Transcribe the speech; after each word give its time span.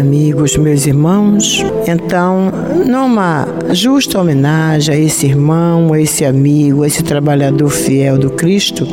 Amigos, 0.00 0.56
meus 0.56 0.86
irmãos, 0.86 1.62
então, 1.86 2.50
numa 2.86 3.46
justa 3.72 4.18
homenagem 4.18 4.94
a 4.94 4.98
esse 4.98 5.26
irmão, 5.26 5.92
a 5.92 6.00
esse 6.00 6.24
amigo, 6.24 6.82
a 6.82 6.86
esse 6.86 7.02
trabalhador 7.04 7.68
fiel 7.68 8.16
do 8.16 8.30
Cristo, 8.30 8.88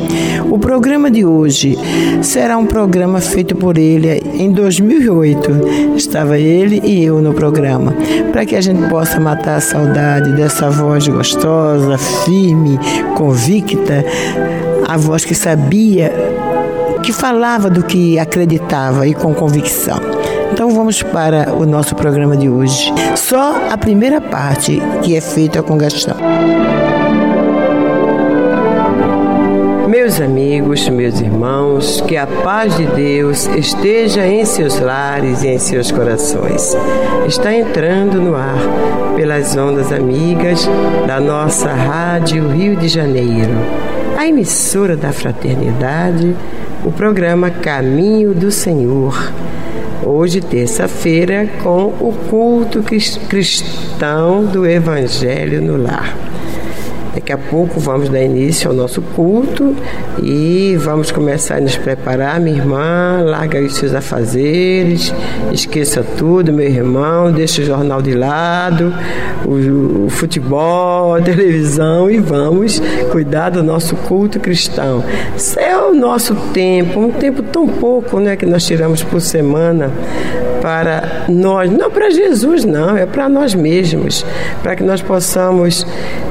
o 0.52 0.60
programa 0.60 1.10
de 1.10 1.24
hoje 1.24 1.78
será 2.22 2.58
um 2.58 2.66
programa 2.66 3.22
feito 3.22 3.56
por 3.56 3.78
ele 3.78 4.22
em 4.38 4.52
2008. 4.52 5.96
Estava 5.96 6.38
ele 6.38 6.82
e 6.84 7.06
eu 7.06 7.22
no 7.22 7.34
programa, 7.34 7.96
para 8.34 8.46
que 8.46 8.56
a 8.58 8.62
gente 8.62 8.90
possa 8.90 9.18
matar 9.18 9.56
a 9.56 9.62
saudade 9.62 10.34
dessa 10.34 10.70
voz 10.70 11.08
gostosa, 11.08 11.98
firme, 11.98 12.78
convicta, 13.16 14.04
a 14.86 14.98
voz 14.98 15.24
que 15.24 15.34
sabia 15.34 16.12
que 17.02 17.14
falava 17.14 17.70
do 17.70 17.84
que 17.84 18.20
acreditava 18.20 19.08
e 19.08 19.14
com 19.14 19.34
convicção. 19.34 20.17
Então 20.52 20.70
vamos 20.72 21.04
para 21.04 21.54
o 21.54 21.66
nosso 21.66 21.96
programa 21.96 22.36
de 22.36 22.50
hoje. 22.50 22.94
Só 23.16 23.70
a 23.70 23.78
primeira 23.78 24.20
parte 24.20 24.82
que 25.04 25.16
é 25.16 25.22
feita 25.22 25.62
com 25.62 25.78
Gastão. 25.78 26.18
Meus 29.88 30.22
amigos, 30.22 30.88
meus 30.90 31.20
irmãos, 31.20 32.02
que 32.08 32.16
a 32.18 32.28
paz 32.28 32.76
de 32.78 32.86
Deus 32.86 33.48
esteja 33.48 34.26
em 34.26 34.46
seus 34.46 34.80
lares 34.80 35.44
e 35.44 35.48
em 35.48 35.58
seus 35.58 35.92
corações. 35.92 36.76
Está 37.28 37.54
entrando 37.54 38.22
no 38.22 38.36
ar 38.36 38.60
pelas 39.16 39.56
ondas 39.56 39.92
amigas 39.92 40.68
da 41.06 41.20
nossa 41.20 41.74
Rádio 41.74 42.48
Rio 42.50 42.76
de 42.76 42.88
Janeiro, 42.88 43.54
a 44.18 44.28
emissora 44.28 44.96
da 44.96 45.12
fraternidade, 45.12 46.36
o 46.86 46.92
programa 46.92 47.50
Caminho 47.50 48.34
do 48.34 48.52
Senhor 48.52 49.32
hoje, 50.08 50.42
terça-feira, 50.42 51.48
com 51.62 51.88
o 52.00 52.14
culto 52.30 52.82
cristão 53.28 54.46
do 54.46 54.66
Evangelho 54.66 55.62
no 55.62 55.78
Lar. 55.78 56.27
Daqui 57.18 57.34
a 57.34 57.38
pouco 57.38 57.80
vamos 57.80 58.10
dar 58.10 58.22
início 58.22 58.70
ao 58.70 58.76
nosso 58.76 59.02
culto 59.02 59.76
e 60.22 60.78
vamos 60.80 61.10
começar 61.10 61.56
a 61.56 61.60
nos 61.60 61.76
preparar. 61.76 62.40
Minha 62.40 62.58
irmã, 62.58 63.24
larga 63.26 63.60
os 63.60 63.74
seus 63.74 63.96
afazeres, 63.96 65.12
esqueça 65.52 66.06
tudo, 66.16 66.54
meu 66.54 66.68
irmão, 66.68 67.32
deixa 67.32 67.64
o 67.64 67.66
jornal 67.66 68.04
de 68.04 68.14
lado, 68.14 68.94
o, 69.44 70.06
o 70.06 70.10
futebol, 70.12 71.16
a 71.16 71.20
televisão 71.24 72.08
e 72.08 72.20
vamos 72.20 72.80
cuidar 73.12 73.50
do 73.50 73.64
nosso 73.64 73.96
culto 73.96 74.40
cristão. 74.40 75.04
Isso 75.36 75.60
é 75.60 75.76
o 75.76 75.96
nosso 75.96 76.36
tempo, 76.54 77.00
um 77.00 77.10
tempo 77.10 77.42
tão 77.42 77.68
pouco 77.68 78.20
né, 78.20 78.36
que 78.36 78.46
nós 78.46 78.64
tiramos 78.64 79.02
por 79.02 79.22
semana 79.22 79.92
para 80.62 81.26
nós, 81.30 81.72
não 81.72 81.90
para 81.90 82.10
Jesus, 82.10 82.64
não, 82.66 82.98
é 82.98 83.06
para 83.06 83.30
nós 83.30 83.56
mesmos, 83.56 84.26
para 84.62 84.76
que 84.76 84.84
nós 84.84 85.02
possamos 85.02 85.86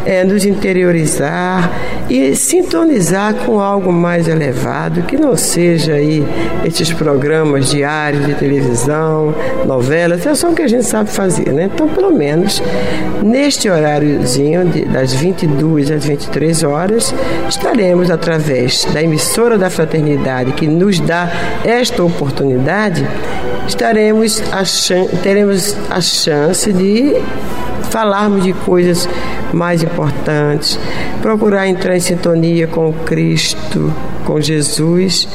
é, 0.04 0.24
nos 0.24 0.44
interiorizar 0.76 1.72
e 2.10 2.36
sintonizar 2.36 3.34
com 3.34 3.58
algo 3.58 3.92
mais 3.92 4.28
elevado, 4.28 5.02
que 5.02 5.16
não 5.16 5.36
seja 5.36 5.94
aí 5.94 6.24
esses 6.64 6.92
programas 6.92 7.70
diários 7.70 8.26
de 8.26 8.34
televisão, 8.34 9.34
novelas, 9.66 10.26
é 10.26 10.34
só 10.34 10.50
o 10.50 10.54
que 10.54 10.62
a 10.62 10.68
gente 10.68 10.84
sabe 10.84 11.10
fazer, 11.10 11.52
né? 11.52 11.70
Então, 11.72 11.88
pelo 11.88 12.12
menos 12.12 12.62
neste 13.22 13.68
horáriozinho 13.68 14.66
de, 14.66 14.84
das 14.84 15.14
22 15.14 15.90
às 15.90 16.04
23 16.04 16.62
horas, 16.62 17.14
estaremos 17.48 18.10
através 18.10 18.84
da 18.92 19.02
emissora 19.02 19.56
da 19.56 19.70
fraternidade 19.70 20.52
que 20.52 20.68
nos 20.68 21.00
dá 21.00 21.30
esta 21.64 22.04
oportunidade, 22.04 23.06
estaremos 23.66 24.42
a 24.52 24.62
teremos 25.22 25.74
a 25.90 26.00
chance 26.00 26.72
de 26.72 27.16
falarmos 27.96 28.44
de 28.44 28.52
coisas 28.52 29.08
mais 29.54 29.82
importantes, 29.82 30.78
procurar 31.22 31.66
entrar 31.66 31.96
em 31.96 32.00
sintonia 32.00 32.66
com 32.66 32.92
Cristo, 32.92 33.90
com 34.22 34.38
Jesus, 34.38 35.26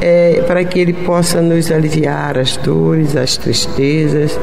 é, 0.00 0.44
para 0.46 0.64
que 0.64 0.78
Ele 0.78 0.92
possa 0.92 1.42
nos 1.42 1.72
aliviar 1.72 2.38
as 2.38 2.56
dores, 2.56 3.16
as 3.16 3.36
tristezas, 3.36 4.38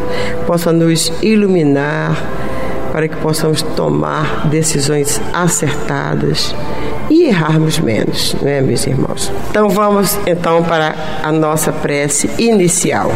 possa 0.45 0.73
nos 0.73 1.13
iluminar, 1.21 2.21
para 2.91 3.07
que 3.07 3.15
possamos 3.15 3.61
tomar 3.61 4.49
decisões 4.49 5.21
acertadas 5.33 6.53
e 7.09 7.23
errarmos 7.23 7.79
menos, 7.79 8.35
não 8.41 8.49
é, 8.49 8.59
meus 8.59 8.85
irmãos? 8.85 9.31
Então 9.49 9.69
vamos 9.69 10.19
então 10.27 10.61
para 10.61 10.93
a 11.23 11.31
nossa 11.31 11.71
prece 11.71 12.29
inicial. 12.37 13.13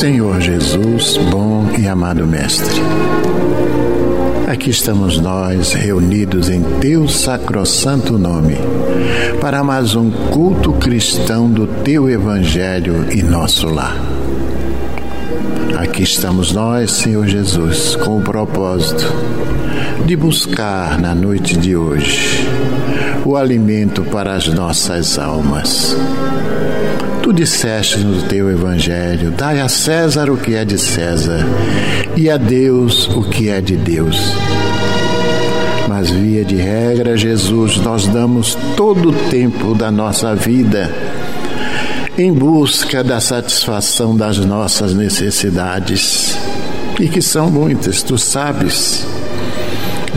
Senhor 0.00 0.40
Jesus, 0.40 1.18
bom 1.30 1.72
e 1.78 1.86
amado 1.86 2.26
Mestre, 2.26 2.80
aqui 4.50 4.70
estamos 4.70 5.20
nós 5.20 5.74
reunidos 5.74 6.48
em 6.48 6.62
Teu 6.80 7.06
sacrossanto 7.06 8.16
nome 8.16 8.56
para 9.42 9.62
mais 9.62 9.94
um 9.94 10.10
culto 10.10 10.72
cristão 10.72 11.50
do 11.50 11.66
Teu 11.66 12.08
Evangelho 12.08 13.12
e 13.12 13.22
nosso 13.22 13.68
lar. 13.68 13.94
Aqui 15.78 16.04
estamos 16.04 16.50
nós, 16.52 16.92
Senhor 16.92 17.26
Jesus, 17.26 17.94
com 17.96 18.20
o 18.20 18.22
propósito 18.22 19.04
de 20.06 20.16
buscar 20.16 20.98
na 20.98 21.14
noite 21.14 21.58
de 21.58 21.76
hoje 21.76 22.48
o 23.22 23.36
alimento 23.36 24.02
para 24.04 24.32
as 24.32 24.48
nossas 24.48 25.18
almas 25.18 25.94
Tu 27.30 27.34
disseste 27.34 27.98
no 27.98 28.22
teu 28.22 28.50
evangelho: 28.50 29.30
dai 29.30 29.60
a 29.60 29.68
César 29.68 30.28
o 30.28 30.36
que 30.36 30.56
é 30.56 30.64
de 30.64 30.76
César 30.76 31.46
e 32.16 32.28
a 32.28 32.36
Deus 32.36 33.06
o 33.06 33.22
que 33.22 33.48
é 33.48 33.60
de 33.60 33.76
Deus. 33.76 34.34
Mas, 35.88 36.10
via 36.10 36.44
de 36.44 36.56
regra, 36.56 37.16
Jesus, 37.16 37.76
nós 37.76 38.08
damos 38.08 38.58
todo 38.76 39.10
o 39.10 39.12
tempo 39.30 39.76
da 39.76 39.92
nossa 39.92 40.34
vida 40.34 40.92
em 42.18 42.32
busca 42.32 43.04
da 43.04 43.20
satisfação 43.20 44.16
das 44.16 44.38
nossas 44.38 44.92
necessidades, 44.92 46.36
e 46.98 47.06
que 47.06 47.22
são 47.22 47.48
muitas, 47.48 48.02
tu 48.02 48.18
sabes. 48.18 49.06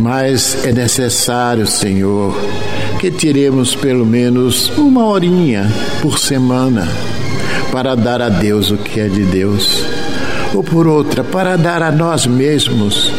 Mas 0.02 0.66
é 0.66 0.72
necessário, 0.72 1.68
Senhor, 1.68 2.36
que 3.04 3.12
tiremos 3.12 3.76
pelo 3.76 4.06
menos 4.06 4.72
uma 4.78 5.06
horinha 5.06 5.70
por 6.02 6.18
semana 6.18 6.88
para 7.70 7.96
dar 7.96 8.22
a 8.22 8.30
Deus 8.30 8.72
o 8.72 8.78
que 8.78 8.98
é 8.98 9.10
de 9.10 9.26
Deus, 9.26 9.84
ou 10.54 10.64
por 10.64 10.88
outra, 10.88 11.22
para 11.22 11.58
dar 11.58 11.84
a 11.84 11.92
nós 11.92 12.26
mesmos, 12.26 13.12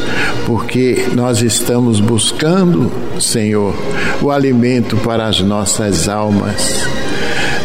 porque 0.46 1.08
nós 1.14 1.42
estamos 1.42 2.00
buscando, 2.00 2.90
Senhor, 3.20 3.76
o 4.22 4.30
alimento 4.30 4.96
para 4.96 5.26
as 5.26 5.42
nossas 5.42 6.08
almas, 6.08 6.88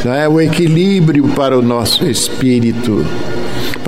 não 0.04 0.13
é? 0.13 0.27
O 0.27 0.42
equilíbrio 0.42 1.25
para 1.30 1.57
o 1.57 1.62
nosso 1.62 2.06
espírito 2.06 3.06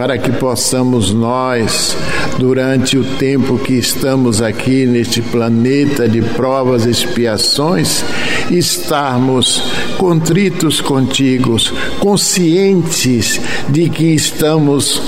para 0.02 0.18
que 0.18 0.32
possamos 0.32 1.14
nós, 1.14 1.96
durante 2.40 2.98
o 2.98 3.04
tempo 3.04 3.60
que 3.60 3.74
estamos 3.74 4.42
aqui 4.42 4.84
neste 4.88 5.22
planeta 5.22 6.10
de 6.10 6.24
provas 6.24 6.88
e 6.88 6.90
expiações, 6.90 8.04
estarmos 8.50 9.62
contritos 10.00 10.82
contigo, 10.82 11.56
conscientes 12.00 13.40
de 13.70 13.90
que 13.92 14.06
estamos 14.16 15.00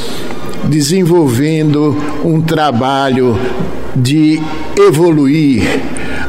desenvolvendo 0.65 1.97
um 2.23 2.39
trabalho 2.39 3.35
de 3.95 4.39
evoluir, 4.77 5.63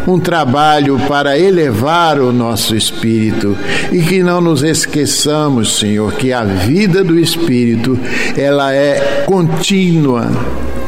um 0.06 0.18
trabalho 0.18 0.98
para 1.08 1.38
elevar 1.38 2.20
o 2.20 2.32
nosso 2.32 2.76
espírito 2.76 3.56
e 3.90 4.00
que 4.00 4.22
não 4.22 4.40
nos 4.40 4.62
esqueçamos, 4.62 5.78
Senhor, 5.78 6.12
que 6.14 6.32
a 6.32 6.44
vida 6.44 7.02
do 7.02 7.18
espírito 7.18 7.98
ela 8.36 8.72
é 8.72 9.24
contínua, 9.26 10.30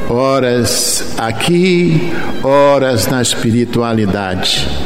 horas 0.09 1.15
aqui, 1.19 2.13
horas 2.43 3.07
na 3.07 3.23
espiritualidade. 3.23 4.86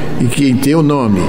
e 0.21 0.27
que 0.27 0.47
em 0.47 0.55
teu 0.55 0.83
nome, 0.83 1.21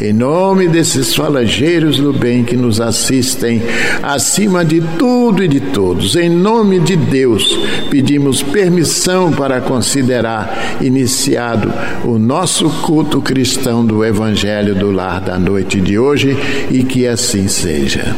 em 0.00 0.12
nome 0.12 0.68
desses 0.68 1.14
falangeiros 1.14 1.98
do 1.98 2.12
bem 2.12 2.44
que 2.44 2.56
nos 2.56 2.80
assistem, 2.80 3.60
acima 4.02 4.64
de 4.64 4.80
tudo 4.96 5.42
e 5.42 5.48
de 5.48 5.60
todos, 5.60 6.14
em 6.14 6.30
nome 6.30 6.78
de 6.78 6.96
Deus, 6.96 7.58
pedimos 7.90 8.42
permissão 8.42 9.32
para 9.32 9.60
considerar 9.60 10.78
iniciado 10.80 11.72
o 12.04 12.18
nosso 12.18 12.70
culto 12.82 13.20
cristão 13.20 13.84
do 13.84 14.04
Evangelho 14.04 14.74
do 14.74 14.92
Lar 14.92 15.20
da 15.20 15.38
noite 15.38 15.80
de 15.80 15.98
hoje 15.98 16.36
e 16.70 16.84
que 16.84 17.06
assim 17.06 17.48
seja. 17.48 18.14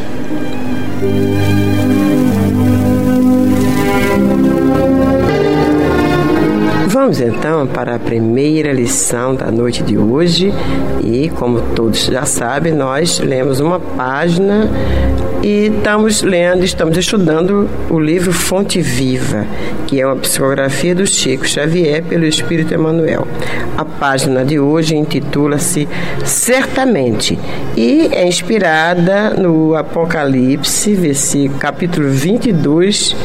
Vamos 7.11 7.23
então 7.23 7.67
para 7.67 7.97
a 7.97 7.99
primeira 7.99 8.73
lição 8.73 9.35
da 9.35 9.51
noite 9.51 9.83
de 9.83 9.99
hoje 9.99 10.55
e, 11.03 11.29
como 11.31 11.61
todos 11.75 12.05
já 12.05 12.25
sabem, 12.25 12.73
nós 12.73 13.19
lemos 13.19 13.59
uma 13.59 13.81
página 13.81 14.71
e 15.43 15.73
estamos 15.77 16.23
lendo, 16.23 16.63
estamos 16.63 16.97
estudando 16.97 17.69
o 17.89 17.99
livro 17.99 18.33
Fonte 18.33 18.81
Viva, 18.81 19.45
que 19.89 20.01
é 20.01 20.07
uma 20.07 20.15
psicografia 20.15 20.95
do 20.95 21.05
Chico 21.05 21.49
Xavier 21.49 22.01
pelo 22.05 22.25
Espírito 22.25 22.73
Emmanuel. 22.73 23.27
A 23.77 23.85
página 23.85 24.45
de 24.45 24.61
hoje 24.61 24.95
intitula-se 24.95 25.89
Certamente 26.25 27.37
e 27.77 28.09
é 28.13 28.25
inspirada 28.25 29.31
no 29.31 29.75
Apocalipse, 29.75 31.51
capítulo 31.59 32.09
22, 32.09 33.17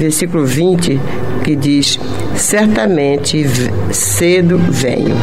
versículo 0.00 0.44
20, 0.46 0.98
que 1.44 1.54
diz: 1.54 2.00
Certamente 2.34 3.46
cedo 3.92 4.58
venho. 4.58 5.14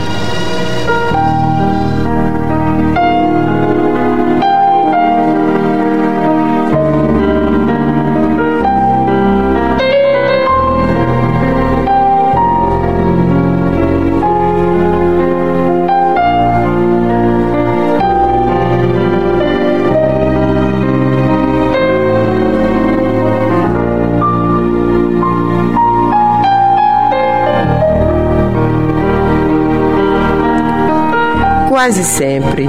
Quase 31.87 32.03
sempre, 32.03 32.67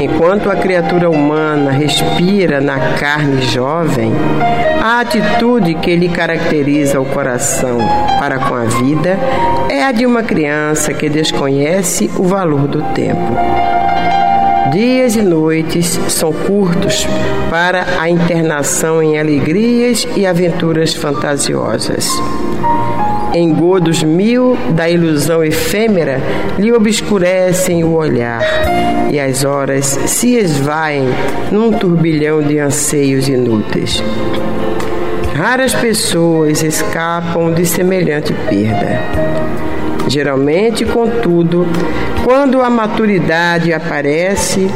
enquanto 0.00 0.50
a 0.50 0.56
criatura 0.56 1.08
humana 1.08 1.70
respira 1.70 2.60
na 2.60 2.96
carne 2.96 3.40
jovem, 3.40 4.10
a 4.82 4.98
atitude 4.98 5.76
que 5.76 5.94
lhe 5.94 6.08
caracteriza 6.08 7.00
o 7.00 7.06
coração 7.06 7.78
para 8.18 8.40
com 8.40 8.56
a 8.56 8.64
vida 8.64 9.16
é 9.70 9.84
a 9.84 9.92
de 9.92 10.04
uma 10.04 10.24
criança 10.24 10.92
que 10.92 11.08
desconhece 11.08 12.10
o 12.18 12.24
valor 12.24 12.66
do 12.66 12.82
tempo. 12.92 13.75
Dias 14.72 15.16
e 15.16 15.22
noites 15.22 15.98
são 16.08 16.32
curtos 16.32 17.06
para 17.50 18.00
a 18.00 18.10
internação 18.10 19.02
em 19.02 19.18
alegrias 19.18 20.06
e 20.16 20.26
aventuras 20.26 20.94
fantasiosas 20.94 22.10
engodos 23.36 24.02
mil 24.02 24.56
da 24.70 24.88
ilusão 24.88 25.44
efêmera 25.44 26.20
lhe 26.58 26.72
obscurecem 26.72 27.84
o 27.84 27.94
olhar, 27.94 28.42
e 29.10 29.20
as 29.20 29.44
horas 29.44 29.84
se 30.06 30.36
esvaem 30.36 31.04
num 31.52 31.72
turbilhão 31.72 32.42
de 32.42 32.58
anseios 32.58 33.28
inúteis. 33.28 34.02
Raras 35.34 35.74
pessoas 35.74 36.62
escapam 36.62 37.52
de 37.52 37.66
semelhante 37.66 38.32
perda. 38.48 39.00
Geralmente, 40.08 40.84
contudo, 40.84 41.66
quando 42.24 42.62
a 42.62 42.70
maturidade 42.70 43.72
aparece 43.72 44.68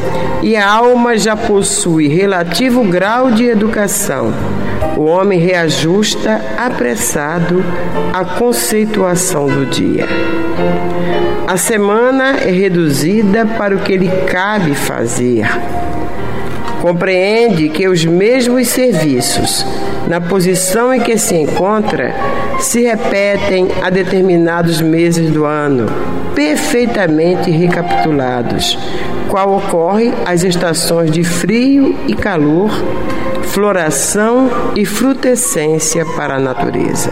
e 0.43 0.56
a 0.56 0.69
alma 0.69 1.17
já 1.17 1.37
possui 1.37 2.09
relativo 2.09 2.82
grau 2.85 3.31
de 3.31 3.44
educação, 3.44 4.32
o 4.97 5.05
homem 5.05 5.38
reajusta 5.38 6.41
apressado 6.56 7.65
a 8.12 8.25
conceituação 8.25 9.47
do 9.47 9.67
dia. 9.67 10.06
A 11.47 11.56
semana 11.56 12.37
é 12.38 12.50
reduzida 12.50 13.47
para 13.47 13.75
o 13.75 13.81
que 13.81 13.97
lhe 13.97 14.11
cabe 14.26 14.75
fazer. 14.75 15.47
Compreende 16.81 17.69
que 17.69 17.87
os 17.87 18.05
mesmos 18.05 18.69
serviços, 18.69 19.67
na 20.09 20.21
posição 20.21 20.94
em 20.94 21.00
que 21.00 21.19
se 21.19 21.35
encontra, 21.35 22.15
se 22.59 22.82
repetem 22.82 23.69
a 23.83 23.90
determinados 23.90 24.81
meses 24.81 25.31
do 25.31 25.45
ano, 25.45 25.87
perfeitamente 26.35 27.50
recapitulados, 27.50 28.78
qual 29.28 29.57
ocorre 29.57 30.11
às 30.25 30.43
estações 30.43 31.11
de 31.11 31.23
frio 31.23 31.95
e 32.09 32.14
calor, 32.14 32.71
floração 33.43 34.50
e 34.75 34.87
frutescência 34.87 36.07
para 36.16 36.37
a 36.37 36.40
natureza. 36.40 37.11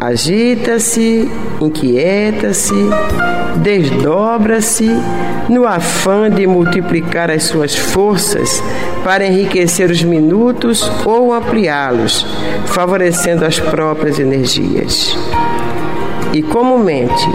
Agita-se, 0.00 1.30
inquieta-se, 1.60 2.74
desdobra-se 3.56 4.90
no 5.48 5.66
afã 5.66 6.30
de 6.30 6.46
multiplicar 6.46 7.30
as 7.30 7.44
suas 7.44 7.74
forças 7.74 8.62
para 9.02 9.26
enriquecer 9.26 9.90
os 9.90 10.02
minutos 10.02 10.90
ou 11.04 11.32
ampliá-los, 11.32 12.26
favorecendo 12.66 13.44
as 13.44 13.58
próprias 13.58 14.18
energias. 14.18 15.16
E 16.32 16.42
comumente, 16.42 17.28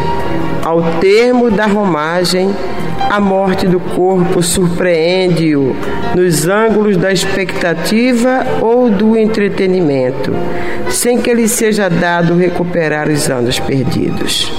ao 0.64 0.82
termo 1.00 1.50
da 1.50 1.66
romagem, 1.66 2.54
a 3.10 3.20
morte 3.20 3.68
do 3.68 3.80
corpo 3.80 4.42
surpreende-o 4.42 5.76
nos 6.16 6.48
ângulos 6.48 6.98
da 6.98 7.12
expectativa 7.12 8.46
ou 8.62 8.90
do 8.90 9.18
entretenimento, 9.18 10.34
sem 10.90 11.20
que 11.20 11.34
lhe 11.34 11.48
seja 11.48 11.90
dado 11.90 12.36
recuperar 12.36 13.10
os 13.10 13.30
anos 13.30 13.60
perdidos. 13.60 14.52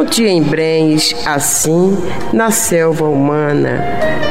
Não 0.00 0.06
te 0.06 0.26
embrenhes 0.26 1.14
assim 1.26 1.94
na 2.32 2.50
selva 2.50 3.04
humana, 3.04 3.84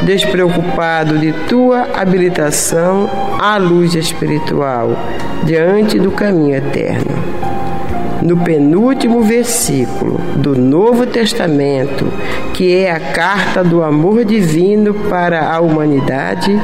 despreocupado 0.04 1.20
de 1.20 1.32
tua 1.48 1.88
habilitação 1.94 3.08
à 3.40 3.56
luz 3.58 3.94
espiritual 3.94 4.98
diante 5.44 6.00
do 6.00 6.12
caminho 6.12 6.56
eterno. 6.56 7.12
No 8.22 8.38
penúltimo 8.38 9.22
versículo 9.22 10.20
do 10.36 10.56
Novo 10.56 11.06
Testamento, 11.06 12.06
que 12.54 12.76
é 12.76 12.92
a 12.92 13.00
carta 13.00 13.64
do 13.64 13.84
amor 13.84 14.26
divino 14.26 14.94
para 14.94 15.54
a 15.54 15.60
humanidade, 15.60 16.60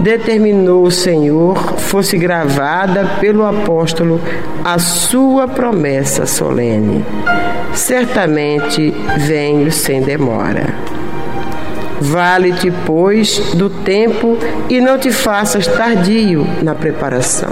determinou 0.00 0.84
o 0.84 0.90
Senhor 0.90 1.56
fosse 1.78 2.16
gravada 2.16 3.04
pelo 3.20 3.44
apóstolo 3.44 4.20
a 4.64 4.78
sua 4.78 5.46
promessa 5.46 6.26
solene: 6.26 7.04
Certamente 7.74 8.94
venho 9.18 9.70
sem 9.70 10.02
demora. 10.02 10.74
Vale-te, 12.00 12.72
pois, 12.86 13.38
do 13.54 13.68
tempo 13.68 14.38
e 14.70 14.80
não 14.80 14.98
te 14.98 15.12
faças 15.12 15.66
tardio 15.66 16.46
na 16.62 16.74
preparação. 16.74 17.50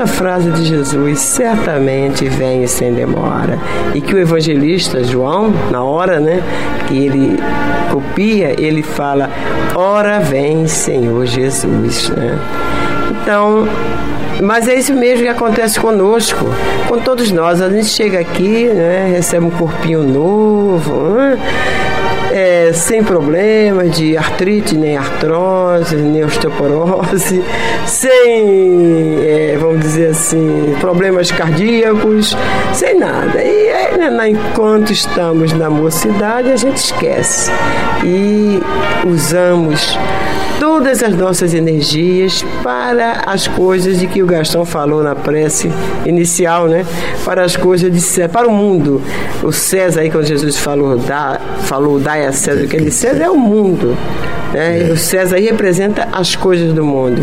Nessa 0.00 0.06
frase 0.06 0.50
de 0.50 0.64
Jesus: 0.64 1.20
certamente 1.20 2.28
venho 2.28 2.66
sem 2.66 2.92
demora. 2.92 3.58
E 3.94 4.00
que 4.00 4.14
o 4.14 4.18
evangelista 4.18 5.04
João, 5.04 5.52
na 5.70 5.82
hora 5.82 6.18
né, 6.18 6.42
que 6.86 6.96
ele 6.96 7.38
copia, 7.90 8.54
ele 8.58 8.82
fala: 8.82 9.30
Ora 9.74 10.20
vem, 10.20 10.66
Senhor 10.66 11.26
Jesus. 11.26 12.08
Né? 12.10 12.38
Então, 13.10 13.68
mas 14.42 14.68
é 14.68 14.74
isso 14.74 14.94
mesmo 14.94 15.24
que 15.24 15.28
acontece 15.28 15.78
conosco, 15.78 16.46
com 16.88 16.98
todos 16.98 17.30
nós. 17.30 17.60
A 17.60 17.68
gente 17.68 17.88
chega 17.88 18.18
aqui, 18.20 18.66
né, 18.68 19.12
recebe 19.12 19.44
um 19.44 19.50
corpinho 19.50 20.02
novo. 20.02 21.14
Né? 21.14 21.38
É, 22.30 22.72
sem 22.72 23.02
problemas 23.02 23.96
de 23.96 24.16
artrite, 24.16 24.76
nem 24.76 24.96
artrose, 24.96 25.96
nem 25.96 26.24
osteoporose, 26.24 27.42
sem, 27.86 29.18
é, 29.22 29.56
vamos 29.60 29.80
dizer 29.80 30.10
assim, 30.10 30.74
problemas 30.80 31.30
cardíacos, 31.30 32.36
sem 32.72 32.98
nada. 32.98 33.42
E 33.42 33.68
é, 33.68 34.10
né, 34.10 34.28
enquanto 34.28 34.92
estamos 34.92 35.52
na 35.52 35.68
mocidade, 35.68 36.50
a 36.50 36.56
gente 36.56 36.76
esquece 36.76 37.50
e 38.04 38.60
usamos 39.06 39.98
todas 40.60 41.02
as 41.02 41.14
nossas 41.14 41.54
energias 41.54 42.44
para 42.62 43.22
as 43.26 43.48
coisas 43.48 43.98
de 43.98 44.06
que 44.06 44.22
o 44.22 44.26
Gastão 44.26 44.66
falou 44.66 45.02
na 45.02 45.14
prece 45.14 45.72
inicial, 46.04 46.68
né? 46.68 46.84
Para 47.24 47.42
as 47.42 47.56
coisas 47.56 47.90
de 47.90 48.28
para 48.28 48.46
o 48.46 48.52
mundo. 48.52 49.00
O 49.42 49.50
César 49.52 50.02
aí 50.02 50.10
quando 50.10 50.26
Jesus 50.26 50.58
falou 50.58 50.98
dá, 50.98 51.40
falou 51.62 51.98
dai 51.98 52.19
a 52.26 52.32
César 52.32 52.66
que 52.66 52.76
ele 52.76 52.90
César 52.90 53.24
é 53.24 53.30
o 53.30 53.36
mundo. 53.36 53.96
Né? 54.52 54.88
É. 54.88 54.92
O 54.92 54.96
César 54.96 55.36
aí 55.36 55.46
representa 55.46 56.08
as 56.12 56.34
coisas 56.34 56.72
do 56.72 56.84
mundo. 56.84 57.22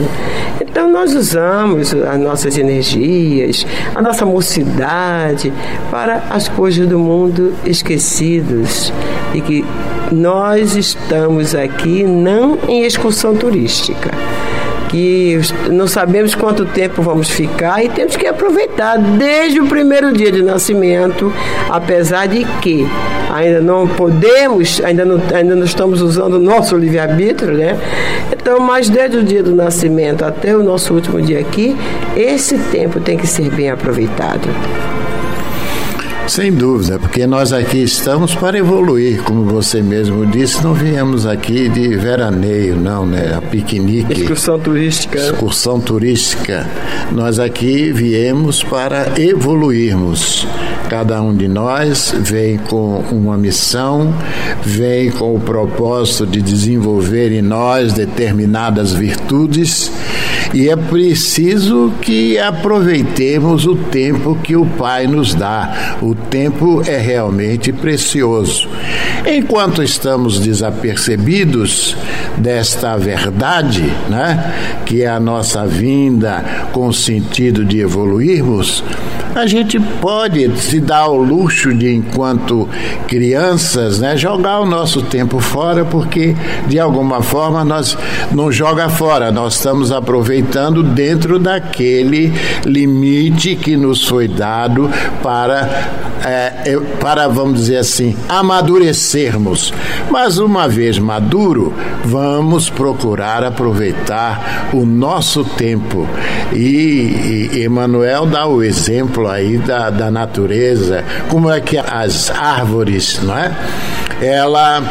Então 0.62 0.90
nós 0.90 1.14
usamos 1.14 1.94
as 1.94 2.20
nossas 2.20 2.58
energias, 2.58 3.66
a 3.96 4.02
nossa 4.02 4.26
mocidade 4.26 5.52
para 5.92 6.24
as 6.30 6.48
coisas 6.48 6.88
do 6.88 7.00
mundo 7.00 7.54
esquecidos 7.66 8.92
e 9.34 9.42
que 9.42 9.66
nós 10.12 10.76
estamos 10.76 11.54
aqui 11.54 12.04
não 12.04 12.58
em 12.68 12.86
excursão 12.86 13.36
turística 13.36 14.12
que 14.90 15.40
não 15.70 15.88
sabemos 15.88 16.34
quanto 16.36 16.66
tempo 16.66 17.02
vamos 17.02 17.30
ficar 17.30 17.84
e 17.84 17.90
temos 17.90 18.16
que 18.16 18.26
aproveitar 18.26 18.98
desde 18.98 19.60
o 19.60 19.68
primeiro 19.68 20.14
dia 20.14 20.32
de 20.32 20.42
nascimento, 20.42 21.32
apesar 21.70 22.28
de 22.28 22.46
que 22.62 22.88
ainda 23.34 23.62
não 23.62 23.88
podemos, 23.88 24.82
ainda 24.84 25.06
não, 25.06 25.22
ainda 25.34 25.56
não 25.56 25.66
estamos 25.66 26.02
usando 26.02 26.36
o 26.36 26.40
nosso 26.40 26.76
livre-arbítrio, 26.78 27.54
né? 27.54 27.78
Então, 28.32 28.60
mas 28.60 28.90
desde 28.90 29.18
o 29.18 29.24
dia 29.24 29.44
do 29.44 29.54
nascimento 29.54 30.24
até 30.24 30.56
o 30.56 30.64
nosso 30.64 30.94
último 30.94 31.22
dia 31.22 31.40
aqui, 31.40 31.76
esse 32.16 32.58
tempo 32.58 33.00
tem 33.00 33.18
que 33.18 33.28
ser 33.28 33.50
bem 33.52 33.70
aproveitado. 33.70 34.48
Sem 36.28 36.52
dúvida, 36.52 37.00
porque 37.00 37.26
nós 37.26 37.54
aqui 37.54 37.84
estamos 37.84 38.36
para 38.36 38.58
evoluir, 38.58 39.24
como 39.24 39.46
você 39.46 39.82
mesmo 39.82 40.26
disse, 40.26 40.62
não 40.62 40.74
viemos 40.74 41.26
aqui 41.26 41.70
de 41.70 41.96
veraneio, 41.96 42.76
não, 42.76 43.06
né? 43.06 43.34
A 43.38 43.42
piquenique. 43.42 44.22
Excursão 44.22 44.60
turística. 44.60 45.18
Excursão 45.18 45.80
turística. 45.80 46.70
Nós 47.14 47.40
aqui 47.40 47.94
viemos 47.94 48.62
para 48.62 49.20
evoluirmos. 49.20 50.46
Cada 50.90 51.22
um 51.22 51.34
de 51.34 51.48
nós 51.48 52.14
vem 52.20 52.58
com 52.58 53.00
uma 53.12 53.38
missão, 53.38 54.14
vem 54.64 55.10
com 55.10 55.34
o 55.34 55.40
propósito 55.40 56.28
de 56.28 56.42
desenvolver 56.42 57.32
em 57.32 57.42
nós 57.42 57.94
determinadas 57.94 58.94
virtudes 58.94 59.92
e 60.54 60.70
é 60.70 60.76
preciso 60.76 61.94
que 62.02 62.38
aproveitemos 62.40 63.66
o 63.66 63.76
tempo 63.76 64.38
que 64.42 64.56
o 64.56 64.66
Pai 64.66 65.08
nos 65.08 65.34
dá. 65.34 65.98
O 66.02 66.16
tempo 66.16 66.82
é 66.86 66.98
realmente 66.98 67.72
precioso. 67.74 68.68
Enquanto 69.26 69.84
estamos 69.84 70.40
desapercebidos 70.40 71.96
desta 72.38 72.96
verdade, 72.98 73.84
né, 74.10 74.82
que 74.86 75.04
é 75.04 75.08
a 75.08 75.20
nossa 75.20 75.66
vinda 75.66 76.44
com 76.72 76.88
o 76.88 76.94
sentido 76.94 77.66
de 77.66 77.80
evoluirmos, 77.80 78.84
A 79.38 79.46
gente 79.46 79.80
pode 79.80 80.58
se 80.58 80.80
dar 80.80 81.02
ao 81.02 81.16
luxo 81.16 81.72
de, 81.72 81.94
enquanto 81.94 82.68
crianças, 83.08 84.00
né, 84.00 84.18
jogar 84.18 84.62
o 84.62 84.66
nosso 84.66 85.04
tempo 85.04 85.40
fora, 85.40 85.86
porque 85.86 86.36
de 86.68 86.80
alguma 86.80 87.22
forma 87.22 87.64
nós 87.64 87.96
não 88.32 88.52
joga 88.52 88.90
fora, 88.90 89.32
nós 89.32 89.54
estamos 89.54 89.92
aproveitando 89.92 90.82
dentro 90.82 91.38
daquele 91.38 92.34
limite 92.66 93.56
que 93.56 93.78
nos 93.78 94.08
foi 94.08 94.28
dado 94.28 94.90
para, 95.22 95.70
é, 96.26 96.76
para 97.00 97.28
vamos 97.28 97.60
dizer 97.60 97.78
assim, 97.78 98.18
amadurecermos. 98.28 99.72
Mas 100.10 100.40
uma 100.40 100.68
vez 100.68 100.98
maduro, 100.98 101.76
vamos 102.04 102.72
procurar 102.72 103.44
aproveitar 103.44 104.72
o 104.74 104.84
nosso 104.84 105.44
tempo. 105.44 106.08
E, 106.52 107.52
e 107.54 107.66
Emmanuel 107.66 108.26
dá 108.26 108.48
o 108.48 108.64
exemplo 108.64 109.27
aí 109.30 109.58
da, 109.58 109.90
da 109.90 110.12
natureza, 110.12 111.04
como 111.30 111.52
é 111.52 111.60
que 111.60 111.78
as 111.78 112.30
árvores, 112.30 113.20
não 113.22 113.38
é? 113.38 113.52
Ela 114.22 114.82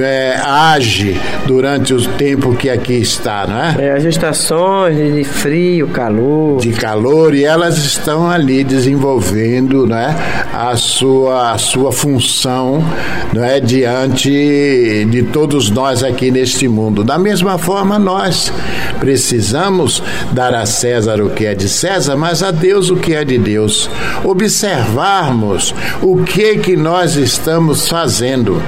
é, 0.00 0.36
age 0.44 1.20
durante 1.46 1.92
o 1.92 2.00
tempo 2.12 2.54
que 2.54 2.70
aqui 2.70 2.94
está, 2.94 3.46
não 3.46 3.58
é? 3.58 3.86
é? 3.86 3.92
As 3.92 4.04
estações 4.04 4.96
de 4.96 5.24
frio, 5.24 5.88
calor. 5.88 6.60
De 6.60 6.72
calor, 6.72 7.34
e 7.34 7.44
elas 7.44 7.78
estão 7.78 8.30
ali 8.30 8.62
desenvolvendo 8.64 9.86
não 9.86 9.96
é? 9.96 10.14
a, 10.52 10.76
sua, 10.76 11.52
a 11.52 11.58
sua 11.58 11.92
função 11.92 12.84
não 13.32 13.44
é? 13.44 13.60
diante 13.60 15.04
de 15.10 15.22
todos 15.24 15.70
nós 15.70 16.02
aqui 16.02 16.30
neste 16.30 16.68
mundo. 16.68 17.02
Da 17.02 17.18
mesma 17.18 17.58
forma, 17.58 17.98
nós 17.98 18.52
precisamos 19.00 20.02
dar 20.32 20.54
a 20.54 20.66
César 20.66 21.20
o 21.20 21.30
que 21.30 21.46
é 21.46 21.54
de 21.54 21.68
César, 21.68 22.16
mas 22.16 22.42
a 22.42 22.50
Deus 22.50 22.90
o 22.90 22.96
que 22.96 23.14
é 23.14 23.24
de 23.24 23.38
Deus. 23.38 23.90
Observarmos 24.24 25.74
o 26.00 26.22
que 26.22 26.58
que 26.58 26.76
nós 26.76 27.16
estamos 27.16 27.88
fazendo 27.88 28.62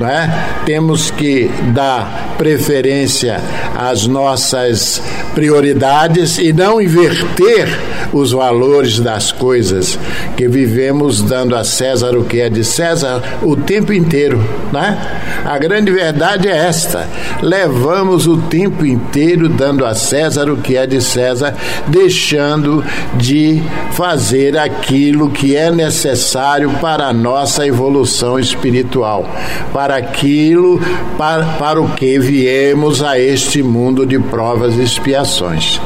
né? 0.00 0.62
temos 0.64 1.10
que 1.10 1.50
dar 1.72 2.34
preferência 2.38 3.40
às 3.76 4.06
nossas 4.06 5.02
prioridades 5.34 6.38
e 6.38 6.52
não 6.52 6.80
inverter 6.80 7.68
os 8.12 8.32
valores 8.32 8.98
das 8.98 9.30
coisas, 9.30 9.98
que 10.36 10.48
vivemos 10.48 11.22
dando 11.22 11.54
a 11.54 11.64
César 11.64 12.16
o 12.16 12.24
que 12.24 12.40
é 12.40 12.48
de 12.48 12.64
César 12.64 13.22
o 13.42 13.56
tempo 13.56 13.92
inteiro. 13.92 14.42
Né? 14.72 14.98
A 15.44 15.58
grande 15.58 15.90
verdade 15.90 16.48
é 16.48 16.56
esta: 16.56 17.08
levamos 17.42 18.26
o 18.26 18.36
tempo 18.36 18.84
inteiro 18.84 19.48
dando 19.48 19.84
a 19.84 19.94
César 19.94 20.50
o 20.50 20.56
que 20.56 20.76
é 20.76 20.86
de 20.86 21.00
César, 21.00 21.54
deixando 21.86 22.84
de 23.14 23.62
fazer 23.92 24.56
aquilo 24.56 25.30
que 25.30 25.56
é 25.56 25.70
necessário 25.70 26.70
para 26.80 27.06
a 27.06 27.12
nossa 27.12 27.66
evolução 27.66 28.38
espiritual, 28.38 29.28
para 29.72 29.89
aquilo 29.90 30.80
para, 31.18 31.44
para 31.58 31.80
o 31.80 31.88
que 31.90 32.18
viemos 32.18 33.02
a 33.02 33.18
este 33.18 33.62
mundo 33.62 34.06
de 34.06 34.18
provas 34.18 34.76
e 34.76 34.82
expiações. 34.82 35.80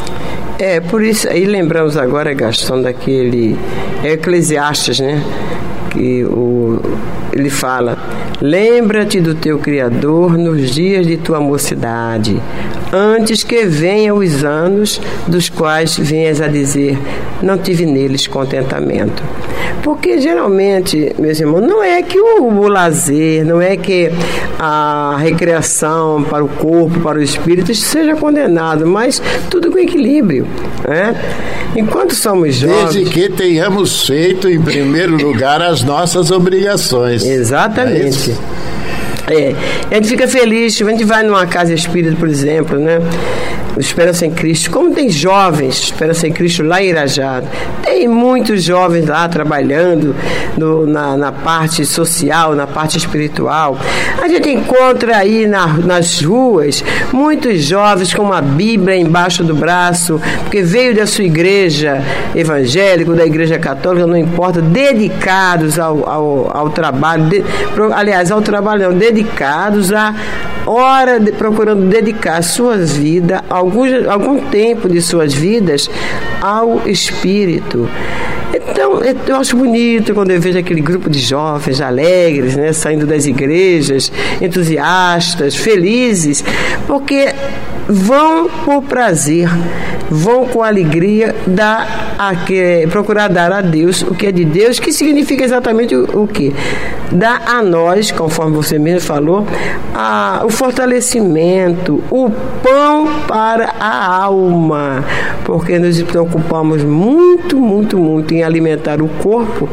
É, 0.59 0.81
por 0.81 1.03
isso, 1.03 1.29
aí 1.29 1.45
lembramos 1.45 1.97
agora, 1.97 2.33
Gastão, 2.33 2.81
daquele 2.81 3.57
Eclesiastes, 4.05 5.01
né? 5.01 5.23
Que 5.91 6.25
o, 6.25 6.81
ele 7.33 7.51
fala: 7.51 7.99
Lembra-te 8.41 9.21
do 9.21 9.35
teu 9.35 9.59
Criador 9.59 10.39
nos 10.39 10.71
dias 10.71 11.07
de 11.07 11.17
tua 11.17 11.41
mocidade, 11.41 12.41
antes 12.93 13.43
que 13.43 13.65
venham 13.65 14.19
os 14.19 14.45
anos 14.45 15.01
dos 15.27 15.49
quais 15.49 15.97
venhas 15.99 16.41
a 16.41 16.47
dizer: 16.47 16.99
Não 17.43 17.59
tive 17.59 17.85
neles 17.85 18.27
contentamento. 18.27 19.23
Porque 19.83 20.21
geralmente, 20.21 21.15
meus 21.19 21.39
irmãos, 21.39 21.61
não 21.61 21.83
é 21.83 22.03
que 22.03 22.19
o, 22.19 22.45
o 22.45 22.69
lazer, 22.69 23.45
não 23.45 23.61
é 23.61 23.77
que 23.77 24.11
a 24.59 25.17
recreação 25.19 26.23
para 26.23 26.45
o 26.45 26.49
corpo, 26.49 27.01
para 27.01 27.19
o 27.19 27.23
espírito 27.23 27.75
seja 27.75 28.17
condenado, 28.17 28.87
mas 28.87 29.21
tudo 29.51 29.71
com 29.71 29.79
equilíbrio. 29.79 30.47
Né? 30.89 31.15
Enquanto 31.77 32.15
somos 32.15 32.55
jovens. 32.55 32.95
Desde 32.95 33.11
que 33.11 33.29
tenhamos 33.29 34.07
feito, 34.07 34.49
em 34.49 34.61
primeiro 34.61 35.17
lugar, 35.17 35.61
as 35.61 35.83
nossas 35.83 36.31
obrigações. 36.31 37.25
Exatamente. 37.27 38.35
É, 39.27 39.51
é, 39.51 39.55
a 39.91 39.95
gente 39.95 40.09
fica 40.09 40.29
feliz, 40.29 40.81
a 40.81 40.91
gente 40.91 41.05
vai 41.05 41.23
numa 41.23 41.47
casa 41.47 41.73
espírita, 41.73 42.17
por 42.17 42.29
exemplo, 42.29 42.79
né? 42.79 42.99
Esperança 43.81 44.27
em 44.27 44.31
Cristo. 44.31 44.71
Como 44.71 44.95
tem 44.95 45.09
jovens 45.09 45.85
Esperança 45.85 46.27
em 46.27 46.33
Cristo 46.33 46.63
lá 46.63 46.83
em 46.83 46.89
Irajado. 46.89 47.47
Tem 47.83 48.09
muitos 48.09 48.63
jovens 48.63 49.07
lá 49.07 49.29
trabalhando 49.29 50.15
no, 50.57 50.87
na, 50.87 51.17
na, 51.17 51.33
parte 51.33 51.85
social, 51.85 52.55
na 52.55 52.67
parte 52.67 52.97
espiritual. 52.99 53.79
A 54.21 54.29
gente 54.29 54.49
encontra 54.51 55.19
aí 55.19 55.47
na, 55.47 55.67
nas 55.67 56.23
ruas 56.23 56.85
muitos 57.13 57.63
jovens 57.63 58.13
com 58.15 58.23
uma 58.23 58.41
Bíblia 58.41 58.97
embaixo 58.97 59.43
do 59.45 59.55
braço, 59.55 60.21
porque 60.43 60.63
veio 60.63 60.95
da 60.95 61.07
sua 61.07 61.25
igreja 61.25 62.03
evangélica, 62.35 63.13
da 63.13 63.27
igreja 63.27 63.59
católica, 63.59 64.07
não 64.07 64.17
importa, 64.17 64.61
dedicados 64.61 65.79
ao, 65.79 66.09
ao, 66.09 66.57
ao 66.57 66.71
trabalho, 66.71 67.25
de, 67.25 67.45
aliás, 67.95 68.31
ao 68.31 68.43
trabalho 68.43 68.91
não, 68.91 68.99
dedicados 68.99 69.93
a 69.93 70.15
hora 70.67 71.21
de, 71.21 71.33
procurando 71.33 71.87
dedicar 71.89 72.43
suas 72.43 72.97
vidas, 72.97 73.41
algum, 73.65 74.11
algum 74.11 74.41
tempo 74.51 74.89
de 74.89 75.01
suas 75.01 75.35
vidas 75.35 75.91
ao 76.41 76.89
Espírito. 76.89 77.89
Então, 78.55 79.01
eu 79.27 79.37
acho 79.37 79.57
bonito 79.57 80.15
quando 80.15 80.31
eu 80.31 80.41
vejo 80.41 80.59
aquele 80.59 80.81
grupo 80.81 81.11
de 81.11 81.19
jovens 81.19 81.81
alegres, 81.81 82.55
né, 82.55 82.73
saindo 82.73 83.05
das 83.05 83.27
igrejas, 83.27 84.13
entusiastas, 84.41 85.57
felizes, 85.57 86.45
porque 86.87 87.35
vão 87.89 88.49
por 88.65 88.83
prazer, 88.83 89.49
vão 90.11 90.47
com 90.47 90.63
alegria 90.63 91.35
dar 91.47 92.15
a 92.19 92.35
que, 92.35 92.87
procurar 92.91 93.29
dar 93.29 93.53
a 93.53 93.61
Deus 93.61 94.03
o 94.03 94.15
que 94.15 94.27
é 94.27 94.33
de 94.33 94.45
Deus, 94.45 94.79
que 94.79 94.93
significa 94.93 95.45
exatamente 95.45 95.95
o, 95.95 96.23
o 96.23 96.29
que? 96.29 96.55
Dar 97.11 97.43
a 97.47 97.63
nós, 97.63 98.11
conforme 98.11 98.57
você 98.57 98.79
mesmo 98.79 99.01
falou, 99.01 99.47
a, 99.95 100.43
o 100.45 100.51
fortalecimento, 100.51 102.03
o 102.11 102.31
pão 102.63 103.09
para 103.27 103.75
a 103.79 104.23
alma, 104.23 105.05
porque 105.45 105.79
nos 105.79 106.01
preocupamos 106.03 106.83
muito, 106.83 107.59
muito, 107.59 107.99
muito 107.99 108.35
em 108.35 108.43
alimentar 108.43 109.03
o 109.03 109.09
corpo 109.09 109.69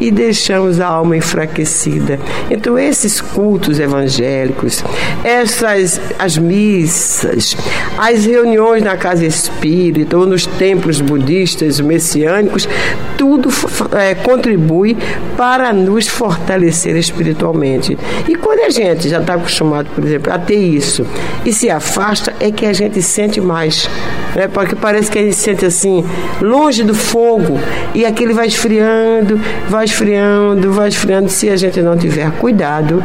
e 0.00 0.10
deixamos 0.10 0.80
a 0.80 0.86
alma 0.86 1.16
enfraquecida. 1.16 2.18
Então 2.50 2.78
esses 2.78 3.20
cultos 3.20 3.80
evangélicos, 3.80 4.84
essas 5.24 6.00
as 6.18 6.38
missas, 6.38 7.55
as 7.98 8.24
reuniões 8.24 8.82
na 8.82 8.96
casa 8.96 9.24
espírita 9.24 10.16
ou 10.16 10.26
nos 10.26 10.46
templos 10.46 11.00
budistas 11.00 11.80
messiânicos, 11.80 12.68
tudo 13.16 13.48
é, 13.96 14.14
contribui 14.14 14.96
para 15.36 15.72
nos 15.72 16.06
fortalecer 16.06 16.96
espiritualmente. 16.96 17.96
E 18.28 18.34
quando 18.34 18.60
a 18.60 18.70
gente 18.70 19.08
já 19.08 19.20
está 19.20 19.34
acostumado, 19.34 19.88
por 19.94 20.04
exemplo, 20.04 20.32
a 20.32 20.38
ter 20.38 20.56
isso 20.56 21.06
e 21.44 21.52
se 21.52 21.70
afasta, 21.70 22.34
é 22.40 22.50
que 22.50 22.66
a 22.66 22.72
gente 22.72 23.00
sente 23.02 23.40
mais. 23.40 23.88
Né? 24.34 24.48
Porque 24.48 24.74
parece 24.74 25.10
que 25.10 25.18
a 25.18 25.22
gente 25.22 25.36
sente 25.36 25.64
assim, 25.64 26.04
longe 26.40 26.84
do 26.84 26.94
fogo, 26.94 27.58
e 27.94 28.04
aquele 28.04 28.32
vai 28.32 28.46
esfriando, 28.46 29.40
vai 29.68 29.84
esfriando, 29.84 30.72
vai 30.72 30.88
esfriando. 30.88 31.30
Se 31.30 31.48
a 31.48 31.56
gente 31.56 31.80
não 31.80 31.96
tiver 31.96 32.30
cuidado, 32.32 33.02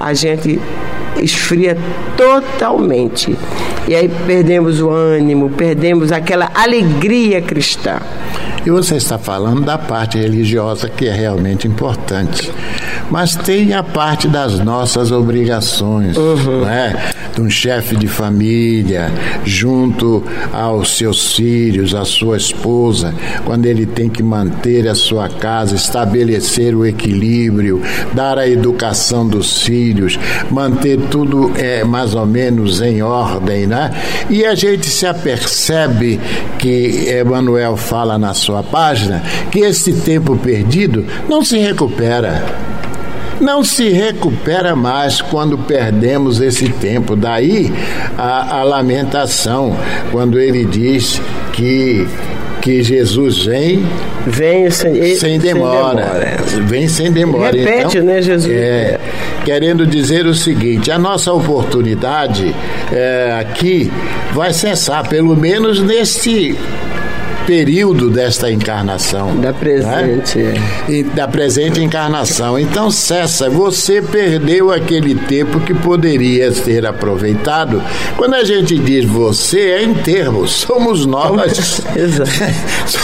a 0.00 0.12
gente 0.14 0.60
esfria 1.22 1.76
totalmente. 2.16 3.36
E 3.88 3.94
aí 3.94 4.08
perdemos 4.26 4.80
o 4.80 4.90
ânimo, 4.90 5.50
perdemos 5.50 6.12
aquela 6.12 6.50
alegria 6.54 7.40
cristã. 7.40 8.00
E 8.64 8.70
você 8.70 8.96
está 8.96 9.18
falando 9.18 9.62
da 9.62 9.76
parte 9.76 10.18
religiosa 10.18 10.88
que 10.88 11.08
é 11.08 11.12
realmente 11.12 11.66
importante. 11.66 12.52
Mas 13.12 13.36
tem 13.36 13.74
a 13.74 13.82
parte 13.82 14.26
das 14.26 14.58
nossas 14.58 15.10
obrigações, 15.10 16.16
uhum. 16.16 16.62
né? 16.64 17.10
De 17.34 17.42
um 17.42 17.50
chefe 17.50 17.94
de 17.94 18.08
família, 18.08 19.12
junto 19.44 20.24
aos 20.50 20.96
seus 20.96 21.34
filhos, 21.34 21.94
à 21.94 22.06
sua 22.06 22.38
esposa, 22.38 23.14
quando 23.44 23.66
ele 23.66 23.84
tem 23.84 24.08
que 24.08 24.22
manter 24.22 24.88
a 24.88 24.94
sua 24.94 25.28
casa, 25.28 25.74
estabelecer 25.74 26.74
o 26.74 26.86
equilíbrio, 26.86 27.82
dar 28.14 28.38
a 28.38 28.48
educação 28.48 29.28
dos 29.28 29.60
filhos, 29.60 30.18
manter 30.50 30.98
tudo 31.10 31.52
é, 31.58 31.84
mais 31.84 32.14
ou 32.14 32.24
menos 32.24 32.80
em 32.80 33.02
ordem, 33.02 33.66
né? 33.66 33.90
E 34.30 34.42
a 34.42 34.54
gente 34.54 34.88
se 34.88 35.06
apercebe 35.06 36.18
que 36.58 37.10
Emmanuel 37.20 37.76
fala 37.76 38.16
na 38.16 38.32
sua 38.32 38.62
página 38.62 39.22
que 39.50 39.58
esse 39.58 39.92
tempo 39.92 40.34
perdido 40.34 41.04
não 41.28 41.44
se 41.44 41.58
recupera. 41.58 42.72
Não 43.42 43.64
se 43.64 43.88
recupera 43.88 44.76
mais 44.76 45.20
quando 45.20 45.58
perdemos 45.58 46.40
esse 46.40 46.68
tempo. 46.68 47.16
Daí 47.16 47.72
a, 48.16 48.60
a 48.60 48.62
lamentação, 48.62 49.76
quando 50.12 50.38
ele 50.38 50.64
diz 50.64 51.20
que 51.52 52.06
que 52.60 52.80
Jesus 52.80 53.44
vem, 53.44 53.84
vem 54.24 54.70
sem, 54.70 55.16
sem, 55.16 55.38
demora, 55.40 56.04
sem 56.04 56.20
demora. 56.20 56.68
Vem 56.68 56.88
sem 56.88 57.10
demora. 57.10 57.56
Repete, 57.56 57.98
então, 57.98 58.04
né, 58.04 58.22
Jesus? 58.22 58.54
É, 58.54 59.00
querendo 59.44 59.84
dizer 59.84 60.26
o 60.26 60.34
seguinte: 60.34 60.88
a 60.92 60.96
nossa 60.96 61.32
oportunidade 61.32 62.54
é, 62.92 63.36
aqui 63.40 63.90
vai 64.32 64.52
cessar, 64.52 65.08
pelo 65.08 65.36
menos 65.36 65.82
neste 65.82 66.56
período 67.46 68.10
desta 68.10 68.50
encarnação. 68.50 69.36
Da 69.40 69.52
presente. 69.52 70.38
Né? 70.38 70.54
E 70.88 71.02
da 71.02 71.26
presente 71.26 71.82
encarnação. 71.82 72.58
Então 72.58 72.90
cessa, 72.90 73.50
você 73.50 74.00
perdeu 74.00 74.70
aquele 74.70 75.14
tempo 75.14 75.60
que 75.60 75.74
poderia 75.74 76.50
ter 76.52 76.86
aproveitado. 76.86 77.82
Quando 78.16 78.34
a 78.34 78.44
gente 78.44 78.78
diz 78.78 79.04
você, 79.04 79.60
é 79.60 79.82
em 79.82 79.94
termos, 79.94 80.50
somos 80.52 81.06
nós. 81.06 81.82
Exato. 81.96 82.30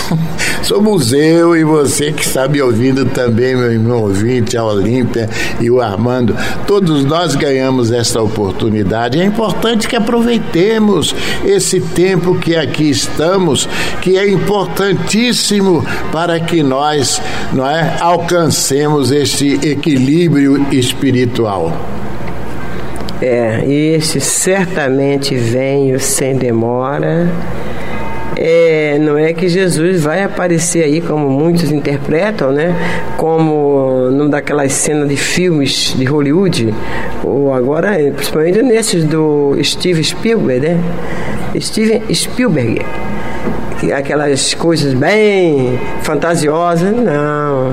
somos 0.62 1.12
eu 1.12 1.56
e 1.56 1.64
você 1.64 2.12
que 2.12 2.22
está 2.22 2.46
me 2.46 2.60
ouvindo 2.60 3.04
também, 3.06 3.56
meu 3.56 3.72
irmão 3.72 4.02
ouvinte, 4.02 4.56
a 4.56 4.64
Olímpia 4.64 5.28
e 5.60 5.70
o 5.70 5.80
Armando. 5.80 6.36
Todos 6.66 7.04
nós 7.04 7.34
ganhamos 7.34 7.90
esta 7.90 8.20
oportunidade. 8.22 9.20
É 9.20 9.24
importante 9.24 9.88
que 9.88 9.96
aproveitemos 9.96 11.14
esse 11.44 11.80
tempo 11.80 12.34
que 12.36 12.54
aqui 12.54 12.90
estamos, 12.90 13.68
que 14.00 14.16
é 14.16 14.27
importantíssimo 14.28 15.84
para 16.12 16.38
que 16.40 16.62
nós 16.62 17.20
não 17.52 17.68
é, 17.68 17.96
alcancemos 18.00 19.10
este 19.10 19.54
equilíbrio 19.66 20.66
espiritual. 20.72 21.72
É, 23.20 23.64
este 23.66 24.20
certamente 24.20 25.34
venho 25.34 25.98
sem 25.98 26.36
demora. 26.36 27.28
É, 28.36 28.96
não 29.00 29.18
é 29.18 29.32
que 29.32 29.48
Jesus 29.48 30.04
vai 30.04 30.22
aparecer 30.22 30.84
aí, 30.84 31.00
como 31.00 31.28
muitos 31.28 31.72
interpretam, 31.72 32.52
né? 32.52 32.72
Como 33.16 34.08
numa 34.12 34.28
daquelas 34.28 34.70
cenas 34.72 35.08
de 35.08 35.16
filmes 35.16 35.92
de 35.98 36.04
Hollywood, 36.04 36.72
ou 37.24 37.52
agora, 37.52 37.96
principalmente 38.14 38.62
nesses 38.62 39.02
do 39.02 39.58
Steven 39.60 40.04
Spielberg, 40.04 40.68
né? 40.68 40.80
Steven 41.60 42.02
Spielberg 42.14 42.80
aquelas 43.92 44.54
coisas 44.54 44.92
bem 44.94 45.78
fantasiosas, 46.02 46.94
não. 46.94 47.72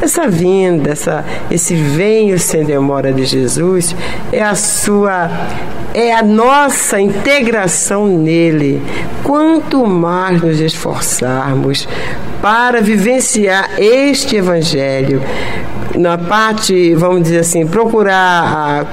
Essa 0.00 0.26
vinda, 0.28 0.90
essa, 0.90 1.24
esse 1.50 1.74
venho 1.74 2.38
sem 2.38 2.64
demora 2.64 3.12
de 3.12 3.24
Jesus 3.24 3.94
é 4.32 4.42
a 4.42 4.54
sua 4.54 5.30
é 5.94 6.14
a 6.14 6.22
nossa 6.22 7.00
integração 7.00 8.06
nele. 8.06 8.82
Quanto 9.22 9.86
mais 9.86 10.40
nos 10.40 10.58
esforçarmos 10.58 11.86
para 12.40 12.80
vivenciar 12.80 13.70
este 13.78 14.36
evangelho, 14.36 15.22
na 15.94 16.16
parte, 16.16 16.94
vamos 16.94 17.24
dizer 17.24 17.40
assim, 17.40 17.66
procurar 17.66 18.86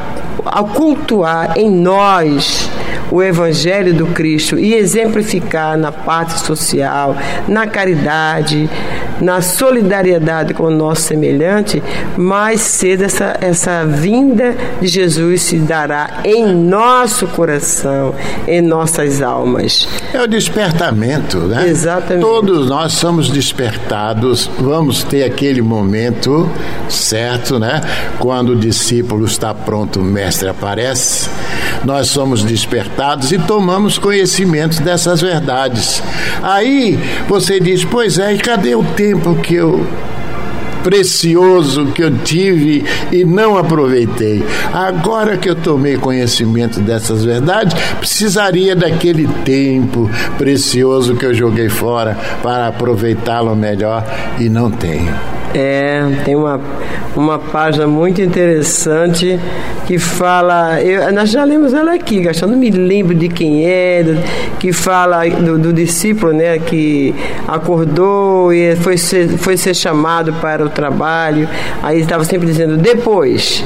a, 0.46 0.60
a 0.60 0.64
cultuar 0.64 1.54
em 1.58 1.70
nós 1.70 2.70
o 3.12 3.22
Evangelho 3.22 3.94
do 3.94 4.08
Cristo 4.08 4.58
e 4.58 4.74
exemplificar 4.74 5.78
na 5.78 5.92
parte 5.92 6.40
social, 6.40 7.16
na 7.48 7.68
caridade, 7.68 8.70
na 9.22 9.42
solidariedade 9.42 10.54
com 10.54 10.64
o 10.64 10.70
nosso 10.70 11.04
semelhante, 11.04 11.82
mais 12.18 12.62
cedo 12.62 13.04
essa, 13.04 13.38
essa 13.42 13.86
vinda 13.86 14.56
de 14.82 14.88
Jesus 14.88 15.42
se 15.42 15.58
dará 15.58 16.22
em 16.24 16.46
nosso 16.46 17.28
coração, 17.28 18.16
em 18.48 18.62
nossas 18.62 19.22
almas. 19.22 19.88
É 20.14 20.22
o 20.22 20.28
despertamento, 20.28 21.38
né? 21.40 21.68
Exatamente. 21.68 22.26
Todos 22.26 22.70
nós 22.70 22.94
somos 22.94 23.30
despertados, 23.30 24.50
vamos 24.60 25.04
ter 25.04 25.24
aquele 25.24 25.62
momento 25.62 26.50
certo, 26.88 27.60
né? 27.60 27.82
Quando 28.20 28.50
o 28.50 28.56
discípulo 28.56 29.26
está 29.26 29.54
pronto, 29.54 30.00
o 30.00 30.04
mestre 30.04 30.50
aparece, 30.50 31.30
nós 31.84 32.08
somos 32.08 32.44
despertados 32.44 33.32
e 33.32 33.38
tomamos 33.38 33.98
conhecimento 33.98 34.82
dessas 34.82 35.22
verdades. 35.22 36.04
Aí 36.44 37.00
você 37.28 37.60
diz, 37.60 37.84
pois 37.84 38.20
é, 38.20 38.34
e 38.34 38.38
cadê 38.38 38.76
o 38.76 38.84
tempo? 38.84 39.40
que 39.40 39.56
eu 39.56 39.86
precioso 40.84 41.88
que 41.88 42.04
eu 42.04 42.18
tive 42.20 42.86
e 43.12 43.26
não 43.26 43.58
aproveitei. 43.58 44.44
Agora 44.74 45.38
que 45.38 45.50
eu 45.50 45.56
tomei 45.56 45.98
conhecimento 45.98 46.80
dessas 46.80 47.26
verdades, 47.26 47.76
precisaria 47.98 48.76
daquele 48.76 49.28
tempo 49.44 50.10
precioso 50.38 51.16
que 51.16 51.26
eu 51.26 51.34
joguei 51.34 51.68
fora 51.68 52.18
para 52.42 52.68
aproveitá-lo 52.68 53.56
melhor 53.56 54.06
e 54.40 54.48
não 54.48 54.72
tenho. 54.72 55.39
É, 55.54 56.02
tem 56.26 56.36
uma, 56.36 56.62
uma 57.16 57.40
página 57.40 57.88
muito 57.88 58.22
interessante 58.22 59.40
que 59.88 59.98
fala. 59.98 60.82
Eu, 60.82 61.12
nós 61.12 61.32
já 61.32 61.44
lemos 61.44 61.74
ela 61.74 61.94
aqui, 61.94 62.22
gastando 62.22 62.56
me 62.56 62.70
lembro 62.70 63.16
de 63.16 63.28
quem 63.28 63.66
é, 63.66 64.04
que 64.60 64.72
fala 64.72 65.28
do, 65.28 65.58
do, 65.58 65.74
discípulo 65.74 66.34
né, 66.34 66.60
que 66.60 67.16
acordou 67.48 68.54
e 68.54 68.76
foi 68.76 68.98
ser, 68.98 69.28
foi 69.38 69.58
ser 69.58 69.74
chamado 69.74 70.34
para 70.34 70.64
o 70.64 70.70
trabalho. 70.70 71.50
Aí 71.82 72.00
estava 72.00 72.24
sempre 72.24 72.46
dizendo 72.48 72.78
depois. 72.78 73.64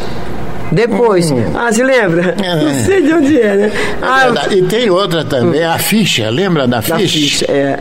Depois. 0.71 1.32
Hum. 1.32 1.43
Ah, 1.56 1.71
se 1.71 1.84
lembra? 1.84 2.36
É. 2.41 2.56
Não 2.56 2.86
sei 2.86 3.02
de 3.02 3.13
onde 3.13 3.41
é, 3.41 3.56
né? 3.56 3.71
Ah, 4.02 4.28
é 4.49 4.54
e 4.56 4.63
tem 4.63 4.89
outra 4.89 5.23
também, 5.23 5.62
hum. 5.62 5.71
a 5.71 5.78
ficha, 5.78 6.30
lembra 6.30 6.67
da, 6.67 6.78
da 6.78 6.97
ficha? 6.97 7.19
ficha? 7.19 7.45
É, 7.49 7.80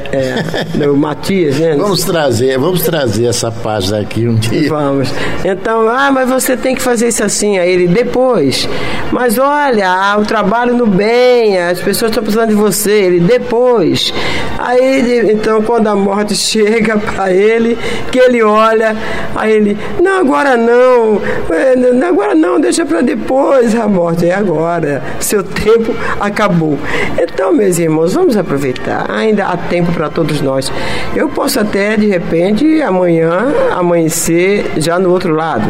é. 0.80 0.88
o 0.88 0.96
Matias, 0.96 1.58
né? 1.58 1.74
Vamos 1.76 2.02
trazer, 2.04 2.58
vamos 2.58 2.82
trazer 2.82 3.26
essa 3.26 3.50
página 3.50 4.00
aqui 4.00 4.26
um 4.28 4.34
dia. 4.34 4.68
Vamos. 4.68 5.08
Então, 5.44 5.88
ah, 5.88 6.10
mas 6.10 6.28
você 6.28 6.56
tem 6.56 6.74
que 6.74 6.82
fazer 6.82 7.08
isso 7.08 7.24
assim. 7.24 7.58
Aí 7.58 7.70
ele, 7.70 7.88
depois. 7.88 8.68
Mas 9.10 9.38
olha, 9.38 9.88
ah, 9.88 10.16
o 10.18 10.24
trabalho 10.24 10.74
no 10.74 10.86
bem, 10.86 11.58
as 11.58 11.80
pessoas 11.80 12.10
estão 12.10 12.22
precisando 12.22 12.48
de 12.50 12.54
você. 12.54 12.92
Ele, 12.92 13.20
depois. 13.20 14.12
Aí, 14.58 15.32
então, 15.32 15.60
quando 15.62 15.88
a 15.88 15.96
morte 15.96 16.34
chega 16.36 16.96
para 16.96 17.32
ele, 17.32 17.76
que 18.10 18.18
ele 18.18 18.42
olha, 18.42 18.96
aí 19.34 19.52
ele, 19.52 19.78
não, 20.00 20.20
agora 20.20 20.56
não, 20.56 21.20
é, 21.50 22.06
agora 22.06 22.34
não, 22.34 22.60
deixa 22.60 22.71
deixa 22.72 22.86
para 22.86 23.02
depois 23.02 23.74
a 23.74 23.86
morte, 23.86 24.26
é 24.26 24.34
agora. 24.34 25.02
Seu 25.20 25.44
tempo 25.44 25.94
acabou. 26.18 26.78
Então, 27.20 27.52
meus 27.52 27.78
irmãos, 27.78 28.14
vamos 28.14 28.34
aproveitar. 28.34 29.10
Ainda 29.10 29.44
há 29.44 29.58
tempo 29.58 29.92
para 29.92 30.08
todos 30.08 30.40
nós. 30.40 30.72
Eu 31.14 31.28
posso 31.28 31.60
até, 31.60 31.98
de 31.98 32.06
repente, 32.06 32.80
amanhã 32.80 33.52
amanhecer 33.72 34.72
já 34.78 34.98
no 34.98 35.10
outro 35.10 35.34
lado 35.34 35.68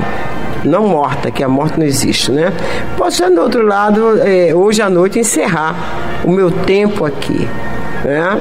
não 0.65 0.87
morta, 0.87 1.29
que 1.29 1.43
a 1.43 1.49
morte 1.49 1.77
não 1.77 1.85
existe, 1.85 2.31
né? 2.31 2.53
Posso 2.97 3.19
já 3.19 3.29
no 3.29 3.43
outro 3.43 3.67
lado, 3.67 4.21
é, 4.23 4.55
hoje 4.55 4.81
à 4.81 4.89
noite, 4.89 5.19
encerrar 5.19 5.75
o 6.25 6.31
meu 6.31 6.53
tempo 6.53 7.05
aqui, 7.05 7.49
né? 8.05 8.41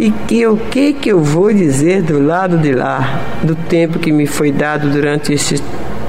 E 0.00 0.10
que, 0.10 0.46
o 0.46 0.56
que 0.56 0.94
que 0.94 1.10
eu 1.10 1.22
vou 1.22 1.52
dizer 1.52 2.00
do 2.00 2.18
lado 2.18 2.56
de 2.56 2.72
lá, 2.72 3.20
do 3.42 3.54
tempo 3.54 3.98
que 3.98 4.10
me 4.10 4.24
foi 4.24 4.50
dado 4.50 4.88
durante 4.88 5.34
esse 5.34 5.62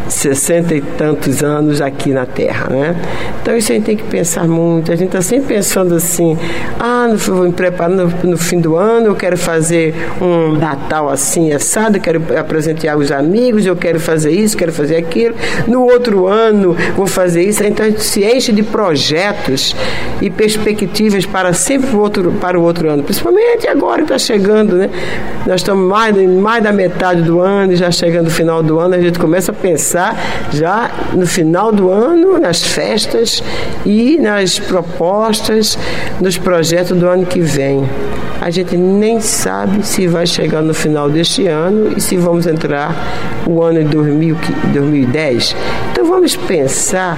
sessenta 0.10 0.74
e 0.74 0.82
tantos 0.82 1.44
anos 1.44 1.82
aqui 1.82 2.12
na 2.12 2.26
Terra, 2.26 2.68
né? 2.70 2.96
Então 3.42 3.56
isso 3.56 3.72
a 3.72 3.76
gente 3.76 3.86
tem 3.86 3.98
que 3.98 4.04
pensar 4.04 4.48
muito. 4.48 4.92
A 4.92 4.96
gente 4.96 5.08
está 5.08 5.22
sempre 5.22 5.56
pensando 5.56 5.96
assim, 5.96 6.38
ah, 6.80 7.08
no, 7.08 7.18
vou 7.18 7.44
me 7.44 7.52
preparar 7.52 7.90
no, 7.90 8.08
no, 8.24 8.38
fim 8.38 8.60
do 8.60 8.76
ano, 8.76 9.08
eu 9.08 9.16
quero 9.16 9.38
fazer 9.38 9.94
um 10.20 10.54
Natal 10.54 11.10
assim, 11.10 11.52
assado, 11.52 12.00
quero 12.00 12.22
apresentar 12.38 12.98
os 12.98 13.12
amigos, 13.12 13.66
eu 13.66 13.76
quero 13.76 14.00
fazer 14.00 14.32
isso, 14.32 14.58
quero 14.58 14.74
fazer 14.74 14.96
aquilo. 14.96 15.36
No 15.68 15.84
outro 15.84 16.28
ano 16.28 16.76
vou 16.96 17.08
fazer 17.08 17.44
isso. 17.44 17.64
Então 17.64 17.86
a 17.86 17.90
gente 17.90 18.04
se 18.04 18.24
enche 18.24 18.52
de 18.52 18.64
projetos 18.64 19.76
e 20.22 20.30
perspectivas 20.30 21.26
para 21.26 21.54
sempre 21.54 21.96
o 21.96 22.00
outro, 22.00 22.32
para 22.34 22.60
o 22.60 22.64
outro 22.64 22.90
ano. 22.90 23.04
Principalmente 23.04 23.68
agora 23.68 23.98
que 23.98 24.14
está 24.14 24.18
chegando, 24.18 24.76
né? 24.76 24.90
Nós 25.46 25.62
estamos 25.62 25.88
mais, 25.88 26.16
mais 26.16 26.64
da 26.64 26.72
metade 26.72 27.22
do 27.22 27.40
ano, 27.40 27.76
já 27.76 27.92
chegando 27.92 28.26
no 28.26 28.32
final 28.32 28.62
do 28.64 28.80
ano, 28.80 28.96
a 28.96 29.02
gente 29.02 29.20
começa 29.20 29.52
a 29.52 29.56
pensar 29.56 29.99
já 30.52 30.92
no 31.14 31.28
final 31.28 31.72
do 31.72 31.90
ano, 31.90 32.40
nas 32.40 32.64
festas 32.64 33.44
e 33.86 34.18
nas 34.18 34.60
propostas, 34.60 35.78
nos 36.20 36.38
projetos 36.38 36.98
do 36.98 37.08
ano 37.08 37.26
que 37.26 37.40
vem. 37.40 37.88
A 38.42 38.50
gente 38.50 38.78
nem 38.78 39.20
sabe 39.20 39.86
se 39.86 40.08
vai 40.08 40.26
chegar 40.26 40.62
no 40.62 40.74
final 40.74 41.10
deste 41.10 41.46
ano 41.48 41.94
e 41.98 42.02
se 42.02 42.16
vamos 42.16 42.48
entrar 42.48 42.96
o 43.46 43.62
ano 43.62 43.84
de 43.84 43.98
2010. 43.98 45.56
Então 45.92 46.06
vamos 46.06 46.36
pensar 46.36 47.18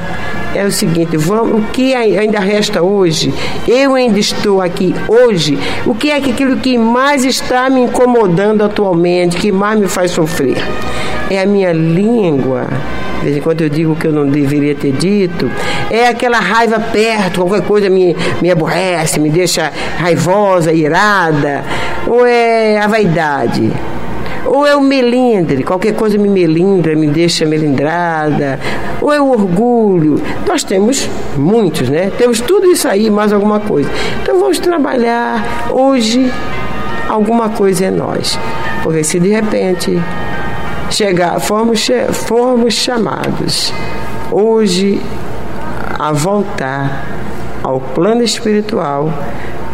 é 0.54 0.66
o 0.66 0.72
seguinte, 0.72 1.16
vamos, 1.16 1.62
o 1.62 1.72
que 1.72 1.96
ainda 1.96 2.40
resta 2.40 2.82
hoje? 2.82 3.34
Eu 3.68 3.96
ainda 3.96 4.20
estou 4.20 4.62
aqui 4.62 4.94
hoje. 5.08 5.58
O 5.86 5.96
que 5.96 6.12
é 6.12 6.18
aquilo 6.18 6.58
que 6.58 6.78
mais 6.78 7.24
está 7.24 7.70
me 7.70 7.82
incomodando 7.82 8.62
atualmente, 8.62 9.38
que 9.38 9.52
mais 9.52 9.80
me 9.80 9.88
faz 9.88 10.12
sofrer? 10.12 10.58
É 11.30 11.42
a 11.42 11.46
minha 11.46 11.72
língua. 11.72 12.68
De 13.20 13.26
vez 13.26 13.38
em 13.38 13.42
quando 13.42 13.62
eu 13.62 13.70
digo 13.70 13.96
que 13.96 14.08
eu 14.08 14.12
não 14.12 14.28
deveria 14.28 14.74
ter 14.74 14.92
dito. 14.94 15.50
É 15.90 16.08
aquela 16.08 16.40
raiva 16.40 16.80
perto, 16.80 17.42
qualquer 17.42 17.62
coisa 17.66 17.90
me, 17.90 18.16
me 18.42 18.50
aborrece, 18.50 19.20
me 19.20 19.30
deixa 19.30 19.72
raivosa, 19.98 20.74
irada. 20.74 21.64
Ou 22.08 22.26
é 22.26 22.80
a 22.80 22.88
vaidade 22.88 23.72
ou 24.54 24.66
é 24.66 24.76
o 24.76 24.82
melindre, 24.82 25.64
qualquer 25.64 25.94
coisa 25.94 26.18
me 26.18 26.28
melindra, 26.28 26.94
me 26.94 27.08
deixa 27.08 27.46
melindrada, 27.46 28.60
ou 29.00 29.14
é 29.14 29.22
o 29.22 29.30
orgulho. 29.30 30.22
Nós 30.46 30.62
temos 30.62 31.10
muitos, 31.38 31.88
né? 31.88 32.12
Temos 32.18 32.42
tudo 32.42 32.68
isso 32.68 32.86
aí, 32.86 33.10
mais 33.10 33.32
alguma 33.32 33.62
coisa. 33.62 33.90
Então 34.22 34.40
vamos 34.40 34.60
trabalhar 34.60 35.70
hoje, 35.72 36.30
alguma 37.08 37.48
coisa 37.48 37.86
é 37.86 37.92
nós. 37.92 38.38
Porque 38.84 39.06
se 39.06 39.22
de 39.22 39.30
repente 39.30 39.98
chegar, 40.92 41.40
formos, 41.40 41.88
formos 42.12 42.74
chamados 42.74 43.74
hoje 44.32 45.02
a 45.98 46.12
voltar 46.12 47.08
ao 47.64 47.80
plano 47.80 48.24
espiritual, 48.24 49.12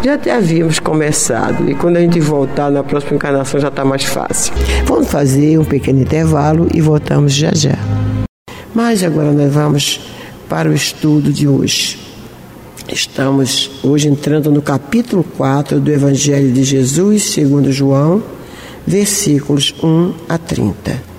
já 0.04 0.36
havíamos 0.36 0.80
começado 0.80 1.70
e 1.70 1.76
quando 1.76 1.98
a 1.98 2.02
gente 2.02 2.20
voltar 2.20 2.70
na 2.70 2.84
próxima 2.84 3.16
encarnação 3.16 3.60
já 3.60 3.70
está 3.70 3.84
mais 3.84 4.04
fácil. 4.04 4.54
Vamos 4.86 5.10
fazer 5.10 5.58
um 5.58 5.66
pequeno 5.66 6.02
intervalo 6.02 6.68
e 6.74 6.82
voltamos 6.82 7.34
já 7.34 7.52
já. 7.54 7.78
Mas 8.76 9.04
agora 9.04 9.32
nós 9.32 9.52
vamos 9.52 10.00
para 10.48 10.70
o 10.70 10.74
estudo 10.74 11.32
de 11.34 11.48
hoje. 11.48 12.00
Estamos 12.88 13.72
hoje 13.84 14.08
entrando 14.08 14.52
no 14.52 14.62
capítulo 14.62 15.24
4 15.36 15.80
do 15.80 15.92
Evangelho 15.92 16.52
de 16.52 16.64
Jesus, 16.64 17.32
segundo 17.32 17.72
João, 17.72 18.24
versículos 18.88 19.76
1 19.84 20.16
a 20.30 20.38
30. 20.38 21.17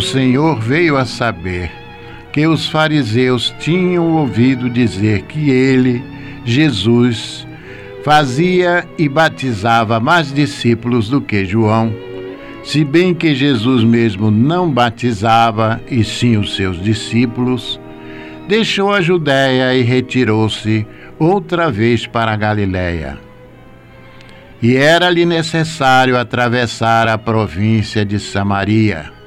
O 0.00 0.02
Senhor 0.02 0.58
veio 0.58 0.96
a 0.96 1.04
saber 1.04 1.70
que 2.32 2.46
os 2.46 2.66
fariseus 2.66 3.54
tinham 3.60 4.16
ouvido 4.16 4.70
dizer 4.70 5.24
que 5.24 5.50
ele, 5.50 6.02
Jesus, 6.42 7.46
fazia 8.02 8.88
e 8.96 9.10
batizava 9.10 10.00
mais 10.00 10.32
discípulos 10.32 11.10
do 11.10 11.20
que 11.20 11.44
João, 11.44 11.94
se 12.64 12.82
bem 12.82 13.12
que 13.12 13.34
Jesus 13.34 13.84
mesmo 13.84 14.30
não 14.30 14.70
batizava, 14.70 15.78
e 15.90 16.02
sim 16.02 16.38
os 16.38 16.56
seus 16.56 16.82
discípulos, 16.82 17.78
deixou 18.48 18.90
a 18.94 19.02
Judéia 19.02 19.74
e 19.74 19.82
retirou-se 19.82 20.86
outra 21.18 21.70
vez 21.70 22.06
para 22.06 22.32
a 22.32 22.36
Galiléia 22.36 23.18
e 24.62 24.76
era-lhe 24.76 25.26
necessário 25.26 26.18
atravessar 26.18 27.06
a 27.06 27.16
província 27.18 28.04
de 28.04 28.18
Samaria. 28.18 29.19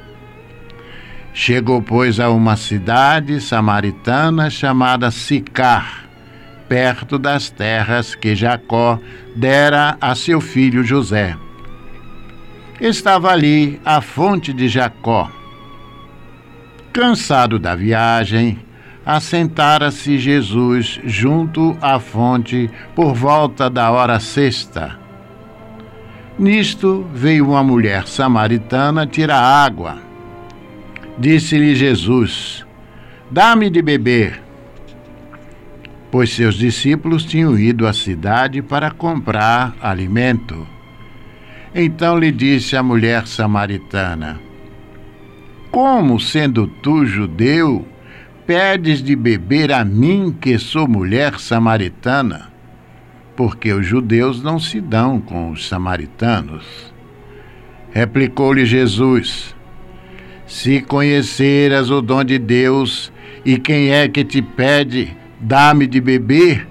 Chegou, 1.34 1.82
pois, 1.82 2.20
a 2.20 2.30
uma 2.30 2.56
cidade 2.56 3.42
samaritana 3.42 4.50
chamada 4.50 5.10
Sicar, 5.10 6.06
perto 6.70 7.18
das 7.18 7.50
terras 7.50 8.14
que 8.16 8.36
Jacó 8.36 9.00
dera 9.36 9.98
a 10.00 10.14
seu 10.16 10.40
filho 10.40 10.84
José. 10.84 11.36
Estava 12.80 13.32
ali 13.32 13.80
a 13.84 14.00
fonte 14.02 14.54
de 14.54 14.68
Jacó. 14.68 15.32
Cansado 16.92 17.58
da 17.58 17.76
viagem, 17.76 18.60
assentara-se 19.06 20.18
Jesus 20.18 21.00
junto 21.04 21.76
à 21.82 22.00
fonte 22.00 22.70
por 22.96 23.14
volta 23.14 23.70
da 23.70 23.90
hora 23.92 24.20
sexta 24.20 25.04
Nisto 26.38 27.08
veio 27.14 27.50
uma 27.50 27.64
mulher 27.64 28.08
samaritana 28.08 29.06
tirar 29.06 29.40
água. 29.40 30.13
Disse-lhe 31.18 31.76
Jesus: 31.76 32.66
Dá-me 33.30 33.70
de 33.70 33.82
beber. 33.82 34.42
Pois 36.12 36.30
seus 36.32 36.56
discípulos 36.56 37.24
tinham 37.24 37.58
ido 37.58 37.88
à 37.88 37.94
cidade 37.94 38.62
para 38.62 38.92
comprar 38.92 39.76
alimento. 39.82 40.68
Então 41.74 42.18
lhe 42.18 42.32
disse 42.32 42.76
a 42.76 42.84
mulher 42.84 43.28
samaritana: 43.28 44.40
Como, 45.72 46.20
sendo 46.20 46.68
tu 46.68 47.06
judeu, 47.06 47.88
pedes 48.46 49.02
de 49.02 49.16
beber 49.16 49.72
a 49.72 49.84
mim, 49.84 50.36
que 50.40 50.58
sou 50.60 50.88
mulher 50.88 51.40
samaritana? 51.40 52.54
porque 53.36 53.74
os 53.74 53.86
judeus 53.86 54.42
não 54.42 54.60
se 54.60 54.80
dão 54.80 55.20
com 55.20 55.52
os 55.52 55.68
samaritanos. 55.68 56.94
Replicou-lhe 57.92 58.66
Jesus: 58.66 59.56
Se 60.54 60.82
conheceras 60.82 61.90
o 61.90 62.00
dom 62.00 62.24
de 62.24 62.38
Deus 62.38 63.12
e 63.44 63.58
quem 63.58 63.90
é 63.90 64.08
que 64.08 64.24
te 64.24 64.40
pede, 64.40 65.18
dá-me 65.40 65.88
de 65.88 66.00
beber, 66.00 66.68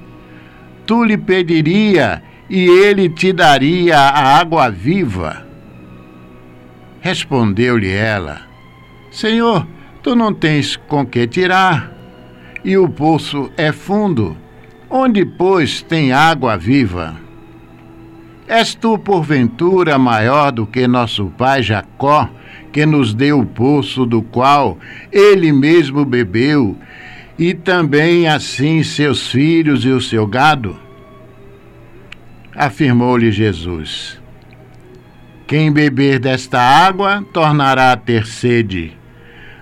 tu 0.87 1.03
lhe 1.03 1.19
pediria 1.19 2.23
e 2.49 2.65
ele 2.65 3.09
te 3.09 3.33
daria 3.33 3.99
a 3.99 4.39
água 4.39 4.71
viva. 4.71 5.45
Respondeu-lhe 7.01 7.91
ela: 7.91 8.43
Senhor, 9.11 9.67
tu 10.01 10.15
não 10.15 10.33
tens 10.33 10.77
com 10.77 11.05
que 11.05 11.27
tirar, 11.27 11.93
e 12.65 12.79
o 12.79 12.89
poço 12.89 13.51
é 13.57 13.73
fundo. 13.73 14.37
Onde, 14.89 15.25
pois, 15.25 15.83
tem 15.83 16.13
água 16.13 16.57
viva? 16.57 17.17
És 18.47 18.77
tu, 18.77 18.97
porventura, 18.97 19.99
maior 19.99 20.53
do 20.53 20.69
que 20.69 20.87
nosso 20.87 21.33
pai 21.37 21.65
Jacó, 21.65 22.31
que 22.73 22.87
nos 22.87 23.13
deu 23.13 23.41
o 23.41 23.47
poço 23.47 24.07
do 24.07 24.23
qual 24.23 24.79
ele 25.13 25.53
mesmo 25.53 26.05
bebeu, 26.05 26.77
e 27.39 27.53
também 27.53 28.27
assim 28.27 28.83
seus 28.83 29.31
filhos 29.31 29.85
e 29.85 29.89
o 29.89 30.01
seu 30.01 30.27
gado? 30.27 30.77
Afirmou-lhe 32.57 33.31
Jesus: 33.31 34.21
Quem 35.47 35.71
beber 35.71 36.19
desta 36.19 36.59
água 36.59 37.25
tornará 37.33 37.93
a 37.93 37.97
ter 37.97 38.27
sede. 38.27 38.97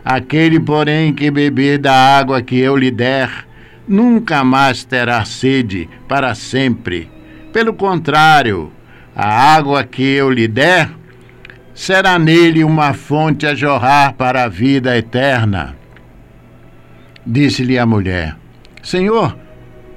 Aquele, 0.04 0.58
porém, 0.58 1.12
que 1.12 1.30
beber 1.30 1.78
da 1.78 1.92
água 2.18 2.40
que 2.40 2.58
eu 2.58 2.76
lhe 2.76 2.90
der, 2.90 3.46
nunca 3.86 4.42
mais 4.42 4.82
terá 4.82 5.24
sede 5.24 5.88
para 6.08 6.34
sempre. 6.34 7.10
Pelo 7.52 7.74
contrário, 7.74 8.72
a 9.14 9.54
água 9.54 9.84
que 9.84 10.02
eu 10.02 10.30
lhe 10.30 10.48
der 10.48 10.99
será 11.80 12.18
nele 12.18 12.62
uma 12.62 12.92
fonte 12.92 13.46
a 13.46 13.54
jorrar 13.54 14.12
para 14.12 14.44
a 14.44 14.48
vida 14.48 14.98
eterna. 14.98 15.74
Disse-lhe 17.26 17.78
a 17.78 17.86
mulher: 17.86 18.36
Senhor, 18.82 19.34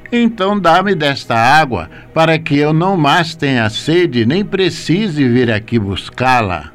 então 0.10 0.58
dá-me 0.58 0.96
desta 0.96 1.36
água, 1.36 1.90
para 2.14 2.40
que 2.40 2.58
eu 2.58 2.72
não 2.72 2.96
mais 2.96 3.36
tenha 3.36 3.70
sede, 3.70 4.26
nem 4.26 4.46
precise 4.46 5.28
vir 5.28 5.52
aqui 5.52 5.78
buscá-la. 5.78 6.72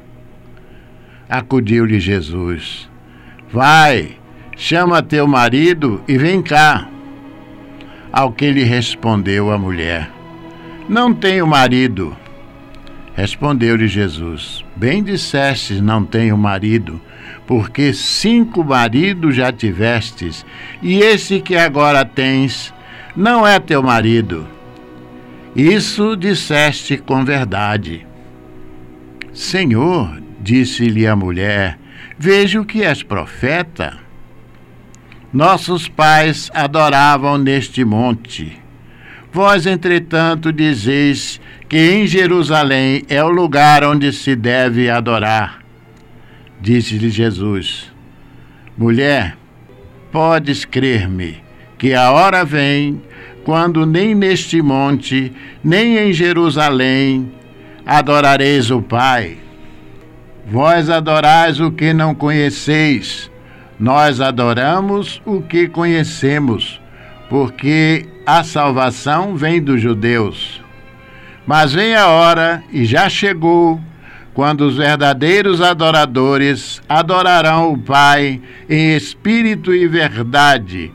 Acudiu-lhe 1.27 1.99
Jesus: 1.99 2.87
Vai, 3.51 4.11
chama 4.55 5.01
teu 5.01 5.27
marido 5.27 6.03
e 6.07 6.19
vem 6.19 6.39
cá. 6.39 6.87
Ao 8.13 8.31
que 8.31 8.51
lhe 8.51 8.63
respondeu 8.63 9.51
a 9.51 9.57
mulher: 9.57 10.07
Não 10.87 11.11
tenho 11.11 11.47
marido. 11.47 12.15
Respondeu-lhe 13.19 13.85
Jesus: 13.85 14.63
Bem 14.77 15.03
dissestes, 15.03 15.81
não 15.81 16.05
tenho 16.05 16.37
marido, 16.37 17.01
porque 17.45 17.93
cinco 17.93 18.63
maridos 18.63 19.35
já 19.35 19.51
tivestes, 19.51 20.45
e 20.81 20.99
esse 20.99 21.41
que 21.41 21.57
agora 21.57 22.05
tens 22.05 22.73
não 23.13 23.45
é 23.45 23.59
teu 23.59 23.83
marido. 23.83 24.47
Isso 25.53 26.15
disseste 26.15 26.95
com 26.95 27.25
verdade. 27.25 28.07
Senhor, 29.33 30.21
disse-lhe 30.39 31.05
a 31.05 31.13
mulher, 31.13 31.77
vejo 32.17 32.63
que 32.63 32.83
és 32.83 33.03
profeta. 33.03 33.97
Nossos 35.33 35.89
pais 35.89 36.49
adoravam 36.53 37.37
neste 37.37 37.83
monte. 37.83 38.57
Vós, 39.29 39.65
entretanto, 39.65 40.53
dizeis 40.53 41.39
que 41.69 41.77
em 41.77 42.07
Jerusalém 42.07 43.03
é 43.07 43.23
o 43.23 43.29
lugar 43.29 43.83
onde 43.83 44.11
se 44.11 44.35
deve 44.35 44.89
adorar. 44.89 45.59
Disse-lhe 46.59 47.11
Jesus: 47.11 47.91
Mulher, 48.75 49.37
podes 50.11 50.65
crer-me 50.65 51.37
que 51.77 51.93
a 51.93 52.11
hora 52.11 52.43
vem 52.43 52.99
quando 53.45 53.85
nem 53.85 54.15
neste 54.15 54.61
monte, 54.61 55.31
nem 55.63 55.97
em 55.97 56.11
Jerusalém 56.11 57.31
adorareis 57.85 58.71
o 58.71 58.81
Pai. 58.81 59.37
Vós 60.47 60.89
adorais 60.89 61.59
o 61.59 61.71
que 61.71 61.93
não 61.93 62.15
conheceis, 62.15 63.31
nós 63.79 64.19
adoramos 64.19 65.21
o 65.23 65.41
que 65.41 65.67
conhecemos, 65.67 66.81
porque 67.29 68.07
a 68.25 68.43
salvação 68.43 69.35
vem 69.35 69.61
dos 69.61 69.79
judeus. 69.79 70.67
Mas 71.49 71.73
vem 71.73 71.95
a 71.95 72.07
hora, 72.09 72.63
e 72.71 72.85
já 72.85 73.09
chegou, 73.09 73.81
quando 74.35 74.61
os 74.61 74.77
verdadeiros 74.77 75.63
adoradores 75.63 76.79
adorarão 76.87 77.73
o 77.73 77.77
Pai 77.79 78.39
em 78.69 78.95
espírito 78.95 79.73
e 79.73 79.87
verdade, 79.87 80.91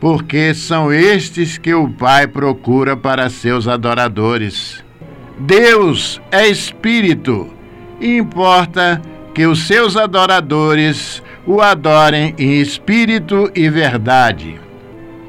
porque 0.00 0.54
são 0.54 0.92
estes 0.92 1.56
que 1.56 1.72
o 1.72 1.88
Pai 1.88 2.26
procura 2.26 2.96
para 2.96 3.30
seus 3.30 3.68
adoradores. 3.68 4.82
Deus 5.38 6.20
é 6.32 6.48
espírito, 6.48 7.48
e 8.00 8.16
importa 8.16 9.00
que 9.32 9.46
os 9.46 9.68
seus 9.68 9.96
adoradores 9.96 11.22
o 11.46 11.60
adorem 11.60 12.34
em 12.36 12.60
espírito 12.60 13.52
e 13.54 13.70
verdade. 13.70 14.58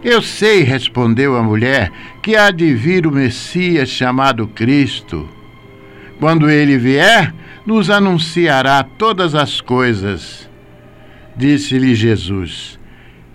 Eu 0.04 0.22
sei, 0.22 0.64
respondeu 0.64 1.38
a 1.38 1.42
mulher, 1.42 1.90
que 2.22 2.36
há 2.36 2.52
de 2.52 2.74
vir 2.74 3.08
o 3.08 3.12
Messias 3.12 3.88
chamado 3.88 4.46
Cristo. 4.48 5.30
Quando 6.20 6.50
ele 6.50 6.78
vier, 6.78 7.34
nos 7.66 7.90
anunciará 7.90 8.84
todas 8.84 9.34
as 9.34 9.62
coisas. 9.62 10.50
Disse-lhe 11.36 11.96
Jesus: 11.96 12.78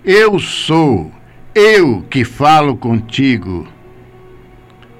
Eu 0.05 0.37
sou, 0.37 1.11
eu 1.55 2.05
que 2.09 2.23
falo 2.23 2.77
contigo. 2.77 3.67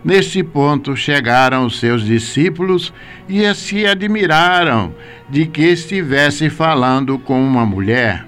Neste 0.04 0.42
ponto 0.42 0.96
chegaram 0.96 1.66
os 1.66 1.80
seus 1.80 2.04
discípulos 2.04 2.92
e 3.28 3.54
se 3.54 3.86
admiraram 3.86 4.96
de 5.30 5.46
que 5.46 5.62
estivesse 5.62 6.50
falando 6.50 7.20
com 7.20 7.40
uma 7.40 7.66
mulher. 7.66 8.26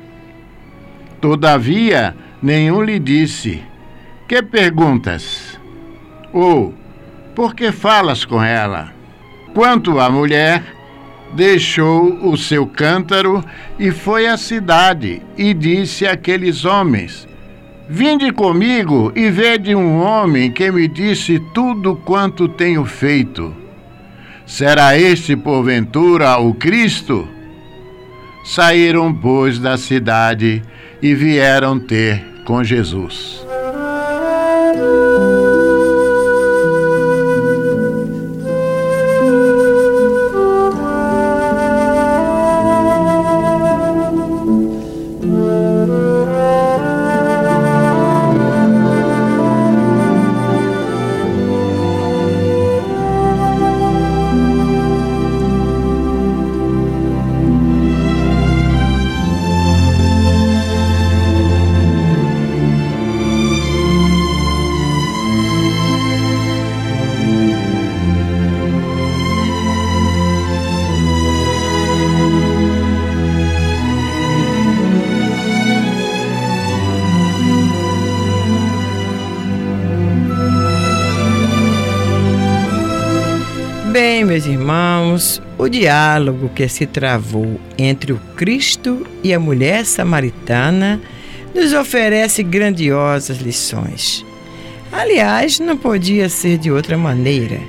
Todavia, 1.19 2.15
nenhum 2.41 2.82
lhe 2.82 2.99
disse: 2.99 3.62
Que 4.27 4.41
perguntas? 4.41 5.60
Ou 6.34 6.73
por 7.36 7.56
que 7.56 7.71
falas 7.71 8.25
com 8.25 8.43
ela? 8.43 8.91
Quanto 9.54 9.99
à 9.99 10.10
mulher, 10.10 10.63
deixou 11.34 12.27
o 12.27 12.38
seu 12.38 12.65
cântaro 12.65 13.43
e 13.80 13.91
foi 13.91 14.27
à 14.27 14.38
cidade 14.38 15.21
e 15.38 15.54
disse 15.54 16.06
àqueles 16.06 16.65
homens: 16.65 17.27
Vinde 17.89 18.32
comigo 18.32 19.12
e 19.15 19.30
vede 19.30 19.75
um 19.75 20.01
homem 20.01 20.51
que 20.51 20.71
me 20.71 20.88
disse 20.88 21.39
tudo 21.54 21.95
quanto 21.95 22.47
tenho 22.47 22.86
feito. 22.86 23.56
Será 24.45 24.97
este, 24.97 25.36
porventura, 25.36 26.38
o 26.38 26.54
Cristo? 26.54 27.27
Saíram, 28.43 29.13
pois, 29.13 29.60
da 29.60 29.77
cidade 29.77 30.63
e 31.01 31.13
vieram 31.13 31.80
ter 31.80 32.31
com 32.45 32.63
Jesus. 32.63 33.45
O 85.62 85.69
diálogo 85.69 86.50
que 86.50 86.67
se 86.67 86.88
travou 86.88 87.62
entre 87.78 88.12
o 88.12 88.17
Cristo 88.36 89.06
e 89.24 89.32
a 89.32 89.39
mulher 89.39 89.86
samaritana 89.86 91.00
nos 91.54 91.71
oferece 91.71 92.41
grandiosas 92.41 93.38
lições. 93.38 94.26
Aliás, 94.91 95.60
não 95.60 95.78
podia 95.78 96.30
ser 96.30 96.58
de 96.58 96.71
outra 96.71 96.97
maneira. 96.97 97.60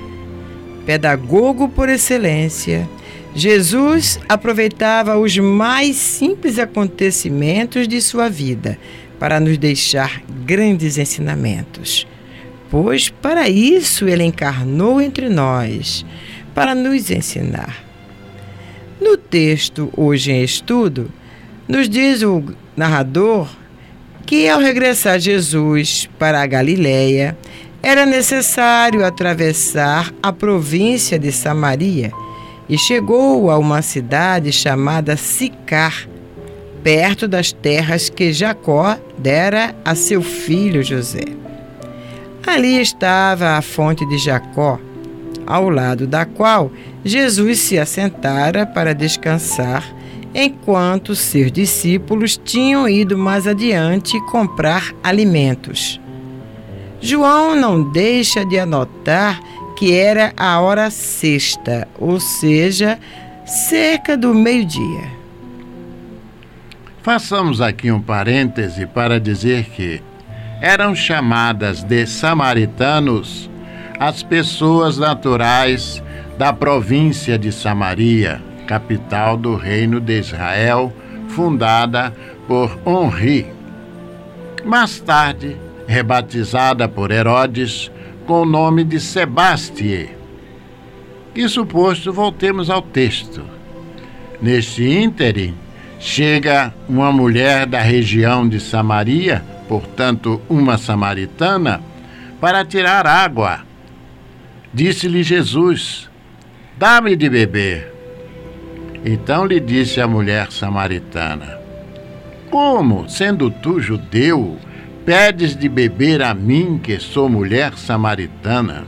Pedagogo 0.86 1.68
por 1.68 1.90
excelência, 1.90 2.88
Jesus 3.34 4.18
aproveitava 4.26 5.18
os 5.18 5.36
mais 5.36 5.96
simples 5.96 6.58
acontecimentos 6.58 7.86
de 7.86 8.00
sua 8.00 8.30
vida 8.30 8.78
para 9.18 9.38
nos 9.38 9.58
deixar 9.58 10.22
grandes 10.46 10.96
ensinamentos 10.96 12.06
pois 12.72 13.10
para 13.10 13.50
isso 13.50 14.08
ele 14.08 14.24
encarnou 14.24 14.98
entre 14.98 15.28
nós, 15.28 16.06
para 16.54 16.74
nos 16.74 17.10
ensinar. 17.10 17.84
No 19.00 19.16
texto 19.16 19.92
hoje 19.96 20.32
em 20.32 20.42
estudo, 20.42 21.10
nos 21.66 21.88
diz 21.88 22.22
o 22.22 22.44
narrador 22.76 23.48
que 24.26 24.48
ao 24.48 24.60
regressar 24.60 25.18
Jesus 25.18 26.08
para 26.18 26.40
a 26.40 26.46
Galiléia, 26.46 27.36
era 27.82 28.06
necessário 28.06 29.04
atravessar 29.04 30.12
a 30.22 30.32
província 30.32 31.18
de 31.18 31.32
Samaria 31.32 32.12
e 32.68 32.78
chegou 32.78 33.50
a 33.50 33.58
uma 33.58 33.82
cidade 33.82 34.52
chamada 34.52 35.16
Sicar, 35.16 36.08
perto 36.82 37.26
das 37.26 37.52
terras 37.52 38.08
que 38.08 38.32
Jacó 38.32 38.96
dera 39.18 39.74
a 39.84 39.94
seu 39.94 40.22
filho 40.22 40.82
José. 40.82 41.24
Ali 42.46 42.80
estava 42.80 43.58
a 43.58 43.62
fonte 43.62 44.06
de 44.06 44.18
Jacó, 44.18 44.80
ao 45.46 45.68
lado 45.68 46.06
da 46.06 46.24
qual 46.24 46.70
Jesus 47.04 47.60
se 47.60 47.78
assentara 47.78 48.66
para 48.66 48.94
descansar, 48.94 49.84
enquanto 50.34 51.14
seus 51.14 51.52
discípulos 51.52 52.36
tinham 52.36 52.88
ido 52.88 53.18
mais 53.18 53.46
adiante 53.46 54.20
comprar 54.26 54.92
alimentos. 55.02 56.00
João 57.00 57.56
não 57.56 57.90
deixa 57.90 58.44
de 58.44 58.58
anotar 58.58 59.40
que 59.76 59.92
era 59.92 60.32
a 60.36 60.60
hora 60.60 60.90
sexta, 60.90 61.88
ou 61.98 62.20
seja, 62.20 62.98
cerca 63.44 64.16
do 64.16 64.32
meio-dia. 64.32 65.10
Façamos 67.02 67.60
aqui 67.60 67.90
um 67.90 68.00
parêntese 68.00 68.86
para 68.86 69.18
dizer 69.18 69.64
que 69.64 70.00
eram 70.60 70.94
chamadas 70.94 71.82
de 71.82 72.06
samaritanos 72.06 73.50
as 73.98 74.22
pessoas 74.22 74.98
naturais 74.98 76.02
da 76.38 76.52
província 76.52 77.38
de 77.38 77.52
Samaria, 77.52 78.42
capital 78.66 79.36
do 79.36 79.54
reino 79.54 80.00
de 80.00 80.18
Israel, 80.18 80.92
fundada 81.28 82.14
por 82.46 82.78
Henri. 82.86 83.46
Mais 84.64 85.00
tarde, 85.00 85.56
rebatizada 85.86 86.88
por 86.88 87.10
Herodes 87.10 87.90
com 88.26 88.42
o 88.42 88.46
nome 88.46 88.84
de 88.84 89.00
Sebastie. 89.00 90.10
Isso 91.34 91.64
posto, 91.64 92.12
voltemos 92.12 92.70
ao 92.70 92.82
texto. 92.82 93.42
Neste 94.40 94.84
ínterim, 94.84 95.54
chega 95.98 96.74
uma 96.88 97.12
mulher 97.12 97.66
da 97.66 97.80
região 97.80 98.48
de 98.48 98.60
Samaria 98.60 99.42
portanto, 99.72 100.38
uma 100.50 100.76
samaritana, 100.76 101.80
para 102.38 102.62
tirar 102.62 103.06
água. 103.06 103.60
Disse-lhe 104.72 105.22
Jesus: 105.22 106.08
Dá-me 106.78 107.14
de 107.14 107.28
beber. 107.28 107.92
Então 109.04 109.44
lhe 109.44 109.60
disse 109.60 110.00
a 110.00 110.06
mulher 110.06 110.50
samaritana: 110.50 111.58
Como, 112.50 113.08
sendo 113.08 113.50
tu 113.50 113.80
judeu, 113.80 114.56
pedes 115.04 115.54
de 115.54 115.68
beber 115.68 116.22
a 116.22 116.32
mim, 116.32 116.80
que 116.82 116.98
sou 116.98 117.28
mulher 117.28 117.74
samaritana? 117.76 118.84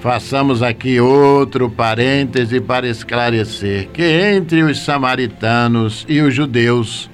Façamos 0.00 0.62
aqui 0.62 1.00
outro 1.00 1.70
parêntese 1.70 2.60
para 2.60 2.86
esclarecer 2.86 3.88
que 3.88 4.02
entre 4.02 4.62
os 4.62 4.78
samaritanos 4.80 6.04
e 6.06 6.20
os 6.20 6.34
judeus 6.34 7.10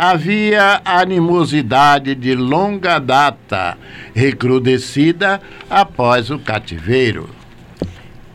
havia 0.00 0.80
animosidade 0.84 2.14
de 2.14 2.32
longa 2.32 3.00
data, 3.00 3.76
recrudescida 4.14 5.40
após 5.68 6.30
o 6.30 6.38
cativeiro. 6.38 7.28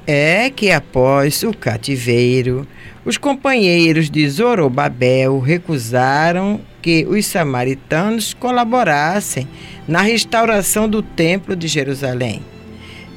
É 0.06 0.50
que 0.50 0.70
após 0.70 1.42
o 1.42 1.54
cativeiro, 1.54 2.68
os 3.06 3.18
companheiros 3.18 4.10
de 4.10 4.30
Zorobabel 4.30 5.40
recusaram 5.40 6.60
que 6.82 7.06
os 7.06 7.26
samaritanos 7.28 8.34
colaborassem 8.34 9.48
na 9.88 10.02
restauração 10.02 10.90
do 10.90 11.02
Templo 11.02 11.56
de 11.56 11.70
Jerusalém. 11.70 12.42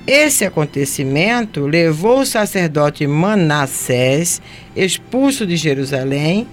Esse 0.06 0.44
acontecimento 0.44 1.66
levou 1.66 2.20
o 2.20 2.26
sacerdote 2.26 3.08
Manassés, 3.08 4.40
expulso 4.76 5.44
de 5.44 5.56
Jerusalém, 5.56 6.46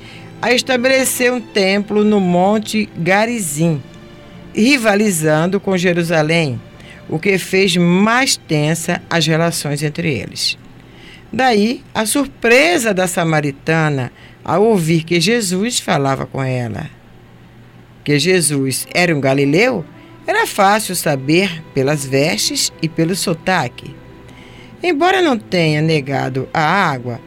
a 0.43 0.51
estabelecer 0.51 1.31
um 1.31 1.39
templo 1.39 2.03
no 2.03 2.19
Monte 2.19 2.89
Garizim, 2.97 3.81
rivalizando 4.53 5.57
com 5.57 5.77
Jerusalém, 5.77 6.61
o 7.07 7.17
que 7.17 7.37
fez 7.37 7.77
mais 7.77 8.35
tensa 8.35 9.01
as 9.09 9.25
relações 9.25 9.81
entre 9.81 10.13
eles. 10.13 10.57
Daí 11.31 11.81
a 11.95 12.05
surpresa 12.05 12.93
da 12.93 13.07
samaritana 13.07 14.11
ao 14.43 14.65
ouvir 14.65 15.05
que 15.05 15.21
Jesus 15.21 15.79
falava 15.79 16.25
com 16.25 16.43
ela. 16.43 16.89
Que 18.03 18.19
Jesus 18.19 18.85
era 18.93 19.15
um 19.15 19.21
galileu 19.21 19.85
era 20.27 20.45
fácil 20.45 20.93
saber 20.93 21.63
pelas 21.73 22.05
vestes 22.05 22.69
e 22.81 22.89
pelo 22.89 23.15
sotaque. 23.15 23.95
Embora 24.83 25.21
não 25.21 25.39
tenha 25.39 25.81
negado 25.81 26.49
a 26.53 26.61
água, 26.61 27.21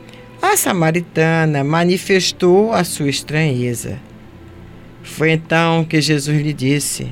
a 0.53 0.57
samaritana 0.57 1.65
manifestou 1.65 2.73
a 2.73 2.85
sua 2.85 3.09
estranheza. 3.09 3.99
Foi 5.03 5.33
então 5.33 5.85
que 5.85 6.01
Jesus 6.01 6.41
lhe 6.41 6.53
disse: 6.53 7.09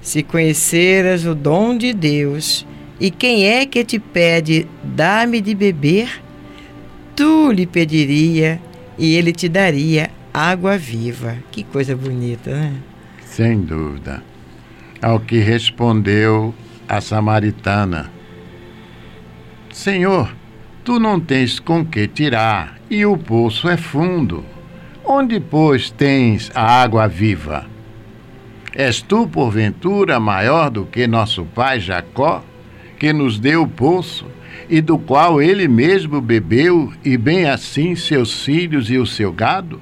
Se 0.00 0.22
conheceras 0.22 1.26
o 1.26 1.34
dom 1.34 1.76
de 1.76 1.92
Deus 1.92 2.66
e 2.98 3.10
quem 3.10 3.46
é 3.46 3.64
que 3.66 3.84
te 3.84 3.98
pede, 3.98 4.66
dá-me 4.82 5.40
de 5.40 5.54
beber, 5.54 6.22
tu 7.16 7.50
lhe 7.50 7.66
pediria 7.66 8.60
e 8.98 9.14
ele 9.14 9.32
te 9.32 9.48
daria 9.48 10.10
água 10.32 10.76
viva. 10.76 11.36
Que 11.50 11.62
coisa 11.64 11.96
bonita, 11.96 12.50
né? 12.50 12.74
Sem 13.24 13.60
dúvida. 13.60 14.22
Ao 15.00 15.18
que 15.18 15.38
respondeu 15.38 16.54
a 16.88 17.00
samaritana: 17.00 18.10
Senhor, 19.72 20.34
Tu 20.90 20.98
não 20.98 21.20
tens 21.20 21.60
com 21.60 21.84
que 21.84 22.08
tirar, 22.08 22.76
e 22.90 23.06
o 23.06 23.16
poço 23.16 23.68
é 23.68 23.76
fundo. 23.76 24.44
Onde, 25.04 25.38
pois, 25.38 25.88
tens 25.88 26.50
a 26.52 26.64
água 26.82 27.06
viva? 27.06 27.64
És 28.74 29.00
tu, 29.00 29.24
porventura, 29.28 30.18
maior 30.18 30.68
do 30.68 30.84
que 30.84 31.06
nosso 31.06 31.44
pai 31.44 31.78
Jacó, 31.78 32.42
que 32.98 33.12
nos 33.12 33.38
deu 33.38 33.62
o 33.62 33.68
poço, 33.68 34.26
e 34.68 34.80
do 34.80 34.98
qual 34.98 35.40
ele 35.40 35.68
mesmo 35.68 36.20
bebeu, 36.20 36.92
e 37.04 37.16
bem 37.16 37.44
assim 37.48 37.94
seus 37.94 38.44
filhos 38.44 38.90
e 38.90 38.98
o 38.98 39.06
seu 39.06 39.32
gado? 39.32 39.80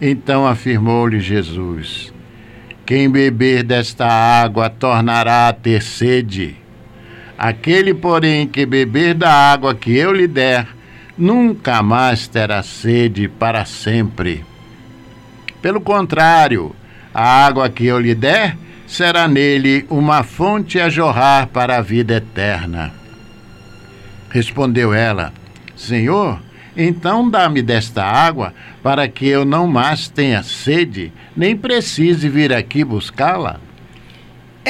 Então 0.00 0.46
afirmou-lhe 0.46 1.20
Jesus: 1.20 2.10
Quem 2.86 3.10
beber 3.10 3.62
desta 3.64 4.06
água 4.06 4.70
tornará 4.70 5.46
a 5.46 5.52
ter 5.52 5.82
sede. 5.82 6.56
Aquele, 7.38 7.94
porém, 7.94 8.48
que 8.48 8.66
beber 8.66 9.14
da 9.14 9.32
água 9.32 9.72
que 9.72 9.96
eu 9.96 10.12
lhe 10.12 10.26
der, 10.26 10.66
nunca 11.16 11.80
mais 11.84 12.26
terá 12.26 12.64
sede 12.64 13.28
para 13.28 13.64
sempre. 13.64 14.44
Pelo 15.62 15.80
contrário, 15.80 16.74
a 17.14 17.46
água 17.46 17.70
que 17.70 17.86
eu 17.86 18.00
lhe 18.00 18.14
der 18.14 18.56
será 18.88 19.28
nele 19.28 19.86
uma 19.88 20.24
fonte 20.24 20.80
a 20.80 20.88
jorrar 20.88 21.46
para 21.46 21.76
a 21.76 21.80
vida 21.80 22.16
eterna. 22.16 22.92
Respondeu 24.30 24.92
ela: 24.92 25.32
Senhor, 25.76 26.40
então 26.76 27.28
dá-me 27.30 27.62
desta 27.62 28.04
água, 28.04 28.52
para 28.82 29.06
que 29.06 29.26
eu 29.26 29.44
não 29.44 29.68
mais 29.68 30.08
tenha 30.08 30.42
sede, 30.42 31.12
nem 31.36 31.56
precise 31.56 32.28
vir 32.28 32.52
aqui 32.52 32.82
buscá-la. 32.82 33.67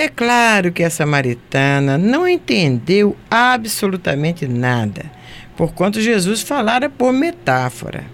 É 0.01 0.07
claro 0.07 0.71
que 0.71 0.85
a 0.85 0.91
samaritana 0.91 1.99
não 1.99 2.29
entendeu 2.29 3.17
absolutamente 3.29 4.47
nada, 4.47 5.11
porquanto 5.57 6.01
Jesus 6.01 6.41
falara 6.41 6.89
por 6.89 7.13
metáfora. 7.13 8.05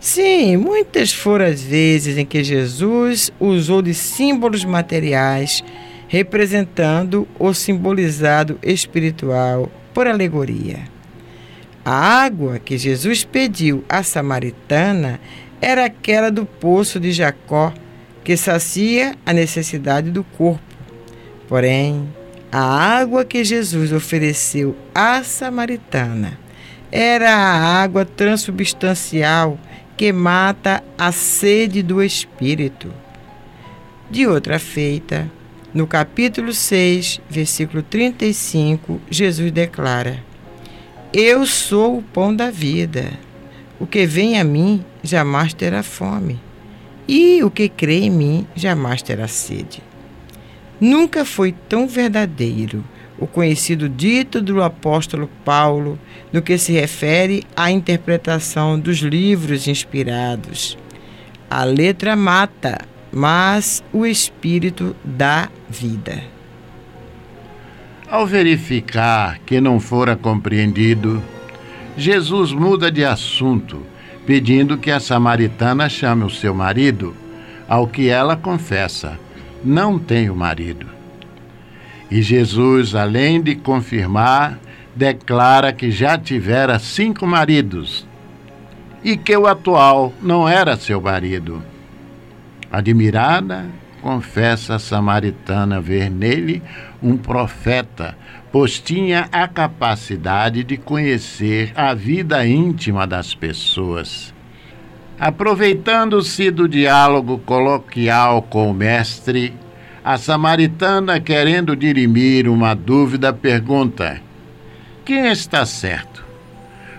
Sim, 0.00 0.56
muitas 0.56 1.12
foram 1.12 1.44
as 1.44 1.62
vezes 1.62 2.18
em 2.18 2.26
que 2.26 2.42
Jesus 2.42 3.32
usou 3.38 3.80
de 3.80 3.94
símbolos 3.94 4.64
materiais, 4.64 5.62
representando 6.08 7.28
o 7.38 7.54
simbolizado 7.54 8.58
espiritual 8.60 9.70
por 9.94 10.08
alegoria. 10.08 10.80
A 11.84 12.24
água 12.24 12.58
que 12.58 12.76
Jesus 12.76 13.22
pediu 13.22 13.84
à 13.88 14.02
samaritana 14.02 15.20
era 15.62 15.84
aquela 15.84 16.28
do 16.28 16.44
poço 16.44 16.98
de 16.98 17.12
Jacó, 17.12 17.72
que 18.24 18.36
sacia 18.36 19.14
a 19.24 19.32
necessidade 19.32 20.10
do 20.10 20.24
corpo 20.24 20.73
Porém, 21.48 22.08
a 22.50 22.60
água 22.60 23.24
que 23.24 23.44
Jesus 23.44 23.92
ofereceu 23.92 24.76
à 24.94 25.22
samaritana 25.22 26.38
era 26.90 27.34
a 27.34 27.82
água 27.82 28.04
transubstancial 28.04 29.58
que 29.96 30.12
mata 30.12 30.82
a 30.96 31.10
sede 31.12 31.82
do 31.82 32.02
espírito. 32.02 32.92
De 34.10 34.26
outra 34.26 34.58
feita, 34.58 35.30
no 35.72 35.86
capítulo 35.86 36.52
6, 36.52 37.20
versículo 37.28 37.82
35, 37.82 39.00
Jesus 39.10 39.50
declara: 39.50 40.22
Eu 41.12 41.44
sou 41.46 41.98
o 41.98 42.02
pão 42.02 42.34
da 42.34 42.50
vida. 42.50 43.10
O 43.80 43.86
que 43.86 44.06
vem 44.06 44.38
a 44.38 44.44
mim 44.44 44.84
jamais 45.02 45.52
terá 45.52 45.82
fome, 45.82 46.40
e 47.08 47.42
o 47.42 47.50
que 47.50 47.68
crê 47.68 48.02
em 48.04 48.10
mim 48.10 48.46
jamais 48.54 49.02
terá 49.02 49.26
sede. 49.26 49.82
Nunca 50.80 51.24
foi 51.24 51.52
tão 51.68 51.86
verdadeiro 51.86 52.84
o 53.18 53.26
conhecido 53.26 53.88
dito 53.88 54.42
do 54.42 54.62
apóstolo 54.62 55.30
Paulo 55.44 55.98
no 56.32 56.42
que 56.42 56.58
se 56.58 56.72
refere 56.72 57.44
à 57.56 57.70
interpretação 57.70 58.78
dos 58.78 58.98
livros 58.98 59.68
inspirados. 59.68 60.76
A 61.48 61.62
letra 61.62 62.16
mata, 62.16 62.80
mas 63.12 63.84
o 63.92 64.04
espírito 64.04 64.96
dá 65.04 65.48
vida. 65.68 66.24
Ao 68.10 68.26
verificar 68.26 69.38
que 69.46 69.60
não 69.60 69.78
fora 69.78 70.16
compreendido, 70.16 71.22
Jesus 71.96 72.52
muda 72.52 72.90
de 72.90 73.04
assunto, 73.04 73.82
pedindo 74.26 74.76
que 74.76 74.90
a 74.90 74.98
samaritana 74.98 75.88
chame 75.88 76.24
o 76.24 76.30
seu 76.30 76.54
marido, 76.54 77.14
ao 77.68 77.86
que 77.86 78.08
ela 78.08 78.36
confessa: 78.36 79.18
não 79.64 79.98
tenho 79.98 80.36
marido. 80.36 80.86
E 82.10 82.20
Jesus, 82.22 82.94
além 82.94 83.40
de 83.40 83.54
confirmar, 83.54 84.58
declara 84.94 85.72
que 85.72 85.90
já 85.90 86.18
tivera 86.18 86.78
cinco 86.78 87.26
maridos 87.26 88.06
e 89.02 89.16
que 89.16 89.36
o 89.36 89.46
atual 89.46 90.12
não 90.20 90.48
era 90.48 90.76
seu 90.76 91.00
marido. 91.00 91.62
Admirada, 92.70 93.66
confessa 94.02 94.74
a 94.74 94.78
samaritana 94.78 95.80
ver 95.80 96.10
nele 96.10 96.62
um 97.02 97.16
profeta, 97.16 98.16
pois 98.52 98.78
tinha 98.78 99.28
a 99.32 99.48
capacidade 99.48 100.62
de 100.62 100.76
conhecer 100.76 101.72
a 101.74 101.94
vida 101.94 102.46
íntima 102.46 103.06
das 103.06 103.34
pessoas. 103.34 104.33
Aproveitando-se 105.18 106.50
do 106.50 106.68
diálogo 106.68 107.38
coloquial 107.38 108.42
com 108.42 108.70
o 108.70 108.74
mestre, 108.74 109.54
a 110.04 110.18
samaritana, 110.18 111.20
querendo 111.20 111.76
dirimir 111.76 112.48
uma 112.48 112.74
dúvida, 112.74 113.32
pergunta: 113.32 114.20
Quem 115.04 115.30
está 115.30 115.64
certo? 115.64 116.24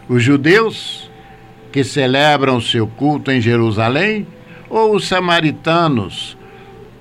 Os 0.08 0.24
judeus, 0.24 1.12
que 1.72 1.84
celebram 1.84 2.62
seu 2.62 2.88
culto 2.88 3.32
em 3.32 3.42
Jerusalém, 3.42 4.26
ou 4.70 4.96
os 4.96 5.08
samaritanos, 5.08 6.38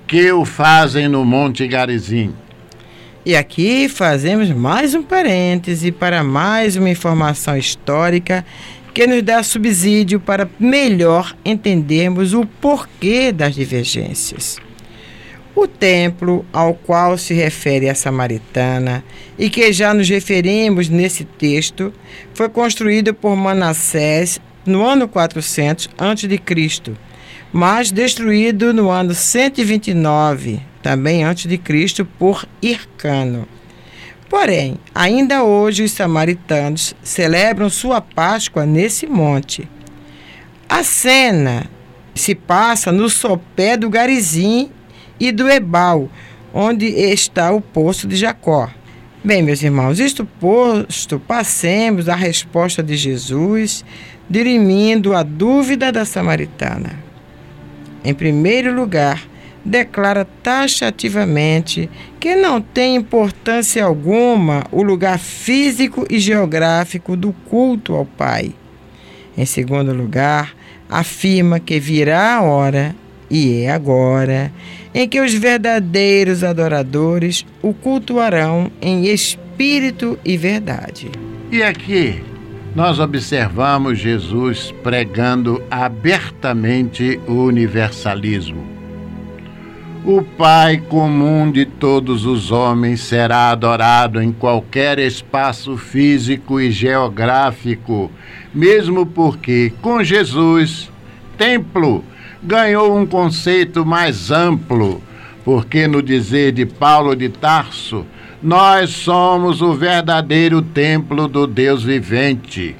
que 0.05 0.31
o 0.31 0.43
fazem 0.43 1.07
no 1.07 1.23
Monte 1.23 1.65
Garizim? 1.65 2.33
E 3.25 3.35
aqui 3.35 3.89
fazemos 3.89 4.51
mais 4.51 4.93
um 4.93 5.01
parêntese 5.01 5.91
para 5.91 6.23
mais 6.23 6.75
uma 6.75 6.89
informação 6.89 7.57
histórica 7.57 8.45
que 8.95 9.05
nos 9.05 9.21
dá 9.21 9.43
subsídio 9.43 10.21
para 10.21 10.49
melhor 10.57 11.35
entendermos 11.43 12.33
o 12.33 12.45
porquê 12.45 13.29
das 13.29 13.53
divergências. 13.53 14.57
O 15.53 15.67
templo 15.67 16.45
ao 16.53 16.73
qual 16.73 17.17
se 17.17 17.33
refere 17.33 17.89
a 17.89 17.93
samaritana 17.93 19.03
e 19.37 19.49
que 19.49 19.73
já 19.73 19.93
nos 19.93 20.07
referimos 20.07 20.87
nesse 20.87 21.25
texto 21.25 21.93
foi 22.33 22.47
construído 22.47 23.13
por 23.13 23.35
Manassés 23.35 24.39
no 24.65 24.85
ano 24.85 25.09
400 25.09 25.89
a.C., 25.97 26.93
mas 27.51 27.91
destruído 27.91 28.73
no 28.73 28.89
ano 28.89 29.13
129, 29.13 30.61
também 30.81 31.21
antes 31.21 31.47
de 31.47 31.57
Cristo, 31.57 32.05
por 32.17 32.47
Hircano. 32.61 33.45
Porém, 34.37 34.75
ainda 34.93 35.45
hoje 35.45 35.83
os 35.83 35.93
samaritanos 35.93 36.93
celebram 37.01 37.69
sua 37.69 38.01
Páscoa 38.01 38.65
nesse 38.65 39.07
monte. 39.07 39.65
A 40.67 40.83
cena 40.83 41.69
se 42.13 42.35
passa 42.35 42.91
no 42.91 43.09
sopé 43.09 43.77
do 43.77 43.89
Garizim 43.89 44.69
e 45.17 45.31
do 45.31 45.49
Ebal, 45.49 46.09
onde 46.53 46.85
está 46.85 47.53
o 47.53 47.61
poço 47.61 48.09
de 48.09 48.17
Jacó. 48.17 48.69
Bem, 49.23 49.41
meus 49.41 49.63
irmãos, 49.63 50.01
isto 50.01 50.25
posto, 50.25 51.17
passemos 51.17 52.09
à 52.09 52.15
resposta 52.15 52.83
de 52.83 52.97
Jesus, 52.97 53.85
dirimindo 54.29 55.15
a 55.15 55.23
dúvida 55.23 55.93
da 55.93 56.03
samaritana. 56.03 56.99
Em 58.03 58.13
primeiro 58.13 58.75
lugar, 58.75 59.23
declara 59.65 60.25
taxativamente 60.43 61.89
que 62.19 62.35
não 62.35 62.61
tem 62.61 62.95
importância 62.95 63.83
alguma 63.83 64.63
o 64.71 64.83
lugar 64.83 65.17
físico 65.17 66.05
e 66.09 66.19
geográfico 66.19 67.17
do 67.17 67.33
culto 67.49 67.95
ao 67.95 68.05
Pai. 68.05 68.53
Em 69.35 69.45
segundo 69.45 69.91
lugar, 69.91 70.55
afirma 70.89 71.59
que 71.59 71.79
virá 71.79 72.35
a 72.35 72.41
hora, 72.43 72.95
e 73.29 73.61
é 73.61 73.71
agora, 73.71 74.51
em 74.93 75.09
que 75.09 75.19
os 75.19 75.33
verdadeiros 75.33 76.43
adoradores 76.43 77.45
o 77.61 77.73
cultuarão 77.73 78.71
em 78.81 79.07
espírito 79.07 80.17
e 80.23 80.37
verdade. 80.37 81.11
E 81.51 81.63
aqui 81.63 82.23
nós 82.75 82.99
observamos 82.99 83.97
Jesus 83.97 84.73
pregando 84.83 85.61
abertamente 85.71 87.19
o 87.27 87.33
universalismo. 87.45 88.74
O 90.07 90.21
Pai 90.21 90.77
comum 90.77 91.51
de 91.51 91.65
todos 91.65 92.27
os 92.27 92.51
homens 92.51 93.01
será 93.01 93.49
adorado 93.49 94.21
em 94.21 94.31
qualquer 94.31 94.99
espaço 94.99 95.77
físico 95.77 96.61
e 96.61 96.69
geográfico, 96.69 98.11
mesmo 98.53 99.07
porque, 99.07 99.73
com 99.81 100.03
Jesus, 100.03 100.91
templo 101.35 102.03
ganhou 102.43 102.95
um 102.95 103.03
conceito 103.03 103.83
mais 103.83 104.29
amplo, 104.29 105.01
porque, 105.43 105.87
no 105.87 106.03
dizer 106.03 106.51
de 106.51 106.67
Paulo 106.67 107.15
de 107.15 107.29
Tarso, 107.29 108.05
nós 108.43 108.91
somos 108.91 109.59
o 109.59 109.73
verdadeiro 109.73 110.61
templo 110.61 111.27
do 111.27 111.47
Deus 111.47 111.83
vivente. 111.83 112.75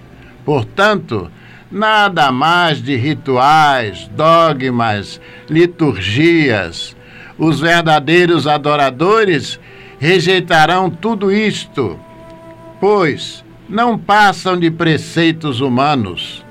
Portanto, 0.46 1.32
nada 1.72 2.32
mais 2.32 2.84
de 2.84 2.96
rituais, 2.96 4.08
dogmas, 4.16 5.20
liturgias. 5.50 6.96
Os 7.38 7.60
verdadeiros 7.60 8.48
adoradores 8.48 9.60
rejeitarão 10.00 10.90
tudo 10.90 11.32
isto, 11.32 12.00
pois 12.80 13.44
não 13.68 13.98
passam 13.98 14.58
de 14.58 14.72
preceitos 14.72 15.60
humanos. 15.60 16.46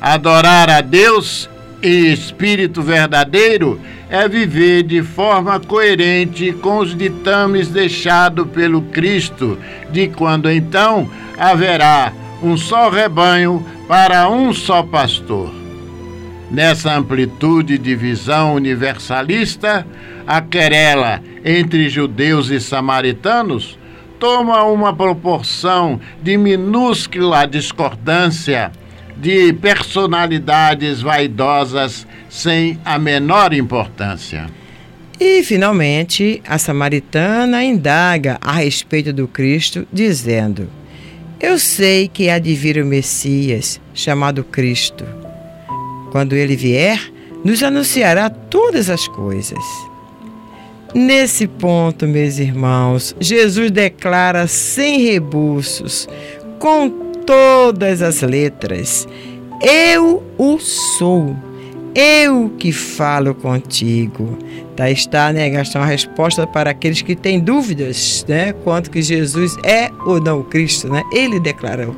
Adorar 0.00 0.68
a 0.68 0.80
Deus 0.80 1.48
e 1.82 2.12
espírito 2.12 2.82
verdadeiro 2.82 3.80
é 4.08 4.28
viver 4.28 4.82
de 4.82 5.02
forma 5.02 5.58
coerente 5.58 6.52
com 6.52 6.78
os 6.78 6.96
ditames 6.96 7.68
deixados 7.68 8.46
pelo 8.48 8.82
Cristo, 8.82 9.58
de 9.90 10.08
quando 10.08 10.50
então 10.50 11.08
haverá 11.38 12.12
um 12.42 12.56
só 12.56 12.88
rebanho 12.88 13.64
para 13.88 14.28
um 14.28 14.52
só 14.52 14.82
pastor. 14.82 15.55
Nessa 16.50 16.96
amplitude 16.96 17.76
de 17.76 17.94
visão 17.96 18.54
universalista, 18.54 19.86
a 20.26 20.40
querela 20.40 21.20
entre 21.44 21.88
judeus 21.88 22.50
e 22.50 22.60
samaritanos 22.60 23.76
toma 24.18 24.62
uma 24.64 24.94
proporção 24.94 26.00
de 26.22 26.36
minúscula 26.36 27.46
discordância 27.46 28.70
de 29.16 29.52
personalidades 29.54 31.02
vaidosas 31.02 32.06
sem 32.28 32.78
a 32.84 32.98
menor 32.98 33.52
importância. 33.52 34.46
E, 35.18 35.42
finalmente, 35.42 36.42
a 36.46 36.58
samaritana 36.58 37.64
indaga 37.64 38.38
a 38.40 38.52
respeito 38.52 39.12
do 39.12 39.26
Cristo, 39.26 39.86
dizendo: 39.90 40.68
Eu 41.40 41.58
sei 41.58 42.06
que 42.06 42.28
há 42.28 42.38
de 42.38 42.54
vir 42.54 42.76
o 42.82 42.86
Messias, 42.86 43.80
chamado 43.94 44.44
Cristo. 44.44 45.25
Quando 46.10 46.34
ele 46.34 46.56
vier, 46.56 47.00
nos 47.44 47.62
anunciará 47.62 48.28
todas 48.28 48.90
as 48.90 49.06
coisas. 49.08 49.62
Nesse 50.94 51.46
ponto, 51.46 52.06
meus 52.06 52.38
irmãos, 52.38 53.14
Jesus 53.20 53.70
declara 53.70 54.46
sem 54.46 55.00
rebuços, 55.00 56.08
com 56.58 56.88
todas 57.26 58.00
as 58.00 58.22
letras. 58.22 59.06
Eu 59.60 60.22
o 60.38 60.58
sou. 60.58 61.36
Eu 61.94 62.50
que 62.58 62.72
falo 62.72 63.34
contigo. 63.34 64.38
Tá, 64.76 64.90
está, 64.90 65.32
né, 65.32 65.48
Gastão, 65.48 65.82
a 65.82 65.86
resposta 65.86 66.46
para 66.46 66.70
aqueles 66.70 67.00
que 67.00 67.16
têm 67.16 67.40
dúvidas, 67.40 68.24
né, 68.28 68.52
quanto 68.52 68.90
que 68.90 69.00
Jesus 69.00 69.56
é 69.64 69.90
ou 70.04 70.20
não 70.20 70.40
o 70.40 70.44
Cristo, 70.44 70.88
né? 70.88 71.02
Ele 71.12 71.40
declarou. 71.40 71.96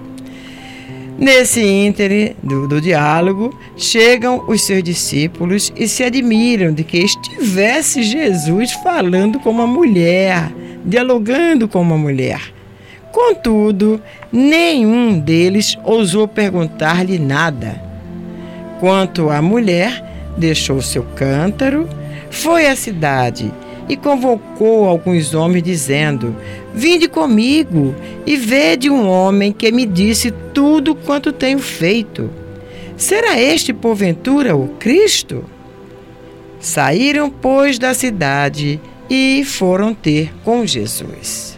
Nesse 1.19 1.61
íntere 1.61 2.37
do, 2.41 2.69
do 2.69 2.81
diálogo, 2.81 3.53
chegam 3.77 4.45
os 4.47 4.63
seus 4.63 4.85
discípulos 4.85 5.73
e 5.75 5.89
se 5.89 6.05
admiram 6.05 6.73
de 6.73 6.85
que 6.85 6.99
estivesse 6.99 8.05
Jesus 8.05 8.71
falando 8.71 9.41
com 9.41 9.51
uma 9.51 9.67
mulher, 9.67 10.53
dialogando 10.85 11.67
com 11.67 11.81
uma 11.81 11.99
mulher. 11.99 12.41
Contudo, 13.11 14.01
nenhum 14.31 15.19
deles 15.19 15.77
ousou 15.83 16.29
perguntar-lhe 16.29 17.19
nada. 17.19 17.83
Quanto 18.79 19.29
à 19.29 19.43
mulher, 19.43 20.05
deixou 20.37 20.81
seu 20.81 21.03
cântaro, 21.03 21.89
foi 22.31 22.69
à 22.69 22.77
cidade 22.77 23.53
e 23.89 23.97
convocou 23.97 24.87
alguns 24.87 25.35
homens, 25.35 25.65
dizendo: 25.65 26.37
Vinde 26.75 27.09
comigo 27.09 27.95
e 28.27 28.37
vede 28.37 28.89
um 28.91 29.09
homem 29.09 29.53
que 29.53 29.73
me 29.73 29.85
disse 29.87 30.31
tudo 30.53 30.95
quanto 30.95 31.33
tenho 31.33 31.59
feito. 31.59 32.31
Será 32.97 33.41
este, 33.41 33.73
porventura, 33.73 34.57
o 34.57 34.69
Cristo? 34.79 35.45
Saíram, 36.61 37.31
pois, 37.31 37.79
da 37.79 37.95
cidade 37.95 38.81
e 39.09 39.45
foram 39.45 39.95
ter 39.95 40.33
com 40.45 40.67
Jesus. 40.67 41.58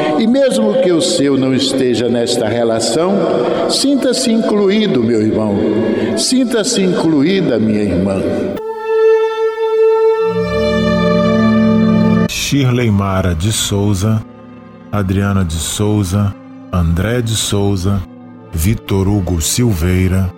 e, 0.21 0.27
mesmo 0.27 0.79
que 0.83 0.91
o 0.91 1.01
seu 1.01 1.35
não 1.35 1.51
esteja 1.51 2.07
nesta 2.07 2.47
relação, 2.47 3.11
sinta-se 3.71 4.31
incluído, 4.31 5.03
meu 5.03 5.19
irmão, 5.19 5.57
sinta-se 6.15 6.79
incluída, 6.79 7.57
minha 7.57 7.81
irmã. 7.81 8.21
Shirley 12.29 12.91
Mara 12.91 13.33
de 13.33 13.51
Souza, 13.51 14.23
Adriana 14.91 15.43
de 15.43 15.55
Souza, 15.55 16.31
André 16.71 17.23
de 17.23 17.35
Souza, 17.35 17.99
Vitor 18.53 19.07
Hugo 19.07 19.41
Silveira, 19.41 20.31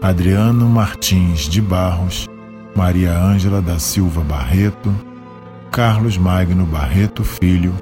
Adriano 0.00 0.66
Martins 0.66 1.40
de 1.40 1.60
Barros, 1.60 2.26
Maria 2.74 3.12
Ângela 3.12 3.60
da 3.60 3.78
Silva 3.78 4.22
Barreto, 4.22 4.94
Carlos 5.70 6.16
Magno 6.16 6.64
Barreto 6.64 7.22
Filho, 7.22 7.74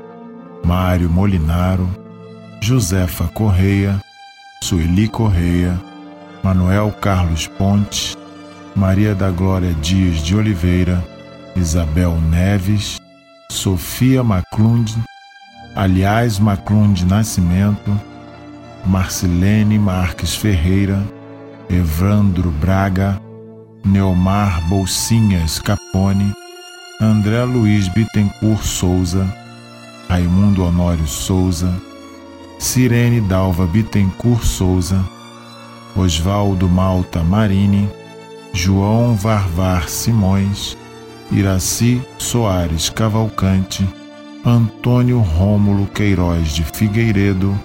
Mário 0.65 1.11
Molinaro, 1.11 1.89
Josefa 2.61 3.29
Correia, 3.29 4.01
Sueli 4.63 5.09
Correia, 5.09 5.79
Manuel 6.43 6.91
Carlos 6.93 7.47
Ponte, 7.47 8.17
Maria 8.75 9.15
da 9.15 9.31
Glória 9.31 9.75
Dias 9.75 10.23
de 10.23 10.35
Oliveira, 10.35 11.05
Isabel 11.55 12.13
Neves, 12.31 12.99
Sofia 13.51 14.25
Maclunde, 14.25 14.95
aliás 15.77 16.39
Maclunde 16.39 17.05
Nascimento, 17.05 18.01
Marcilene 18.87 19.79
Marques 19.79 20.35
Ferreira, 20.35 21.03
Evandro 21.69 22.51
Braga, 22.51 23.21
Neomar 23.85 24.63
Bolsinhas 24.69 25.59
Capone, 25.59 26.33
André 27.01 27.45
Luiz 27.45 27.87
Bittencourt 27.89 28.63
Souza, 28.63 29.44
Raimundo 30.09 30.65
Honório 30.65 31.07
Souza, 31.07 31.75
Sirene 32.59 33.21
Dalva 33.21 33.67
Bittencourt 33.67 34.45
Souza, 34.45 35.05
Osvaldo 35.97 36.69
Malta 36.69 37.23
Marini, 37.23 37.89
João 38.53 39.17
Varvar 39.17 39.89
Simões, 39.89 40.77
Iraci 41.31 42.01
Soares 42.19 42.89
Cavalcante, 42.89 43.89
Antônio 44.45 45.19
Rômulo 45.21 45.87
Queiroz 45.87 46.55
de 46.55 46.63
Figueiredo 46.63 47.59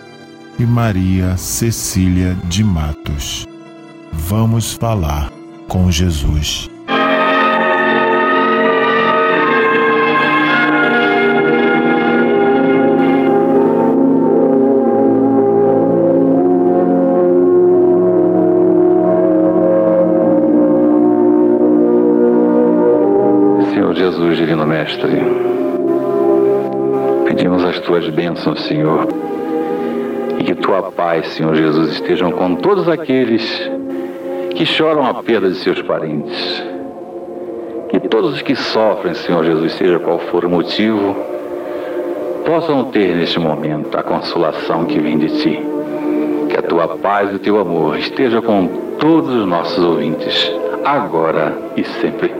e 0.58 0.66
Maria 0.66 1.38
Cecília 1.38 2.38
de 2.46 2.64
Matos. 2.64 3.46
Vamos 4.12 4.74
falar 4.74 5.32
com 5.68 5.92
Jesus. 5.92 6.70
Mestre, 25.00 25.22
pedimos 27.26 27.64
as 27.64 27.80
tuas 27.80 28.10
bênçãos, 28.10 28.62
Senhor, 28.64 29.08
e 30.38 30.44
que 30.44 30.56
tua 30.56 30.92
paz, 30.92 31.28
Senhor 31.30 31.56
Jesus, 31.56 31.94
estejam 31.94 32.32
com 32.32 32.56
todos 32.56 32.90
aqueles 32.90 33.72
que 34.56 34.66
choram 34.66 35.06
a 35.06 35.24
perda 35.24 35.50
de 35.50 35.56
seus 35.56 35.82
parentes. 35.82 36.64
Que 37.88 38.00
todos 38.02 38.34
os 38.34 38.42
que 38.42 38.56
sofrem, 38.56 39.14
Senhor 39.14 39.44
Jesus, 39.46 39.74
seja 39.74 40.00
qual 40.00 40.20
for 40.20 40.44
o 40.44 40.50
motivo, 40.50 41.16
possam 42.46 42.86
ter 42.86 43.16
neste 43.16 43.40
momento 43.40 43.98
a 43.98 44.04
consolação 44.04 44.86
que 44.86 45.00
vem 45.00 45.18
de 45.18 45.30
ti. 45.42 45.60
Que 46.50 46.58
a 46.58 46.62
tua 46.62 46.88
paz 46.98 47.32
e 47.32 47.36
o 47.36 47.40
teu 47.40 47.58
amor 47.60 47.98
esteja 47.98 48.42
com 48.42 48.68
todos 49.00 49.34
os 49.34 49.48
nossos 49.48 49.84
ouvintes, 49.84 50.52
agora 50.84 51.58
e 51.78 51.86
sempre. 51.86 52.39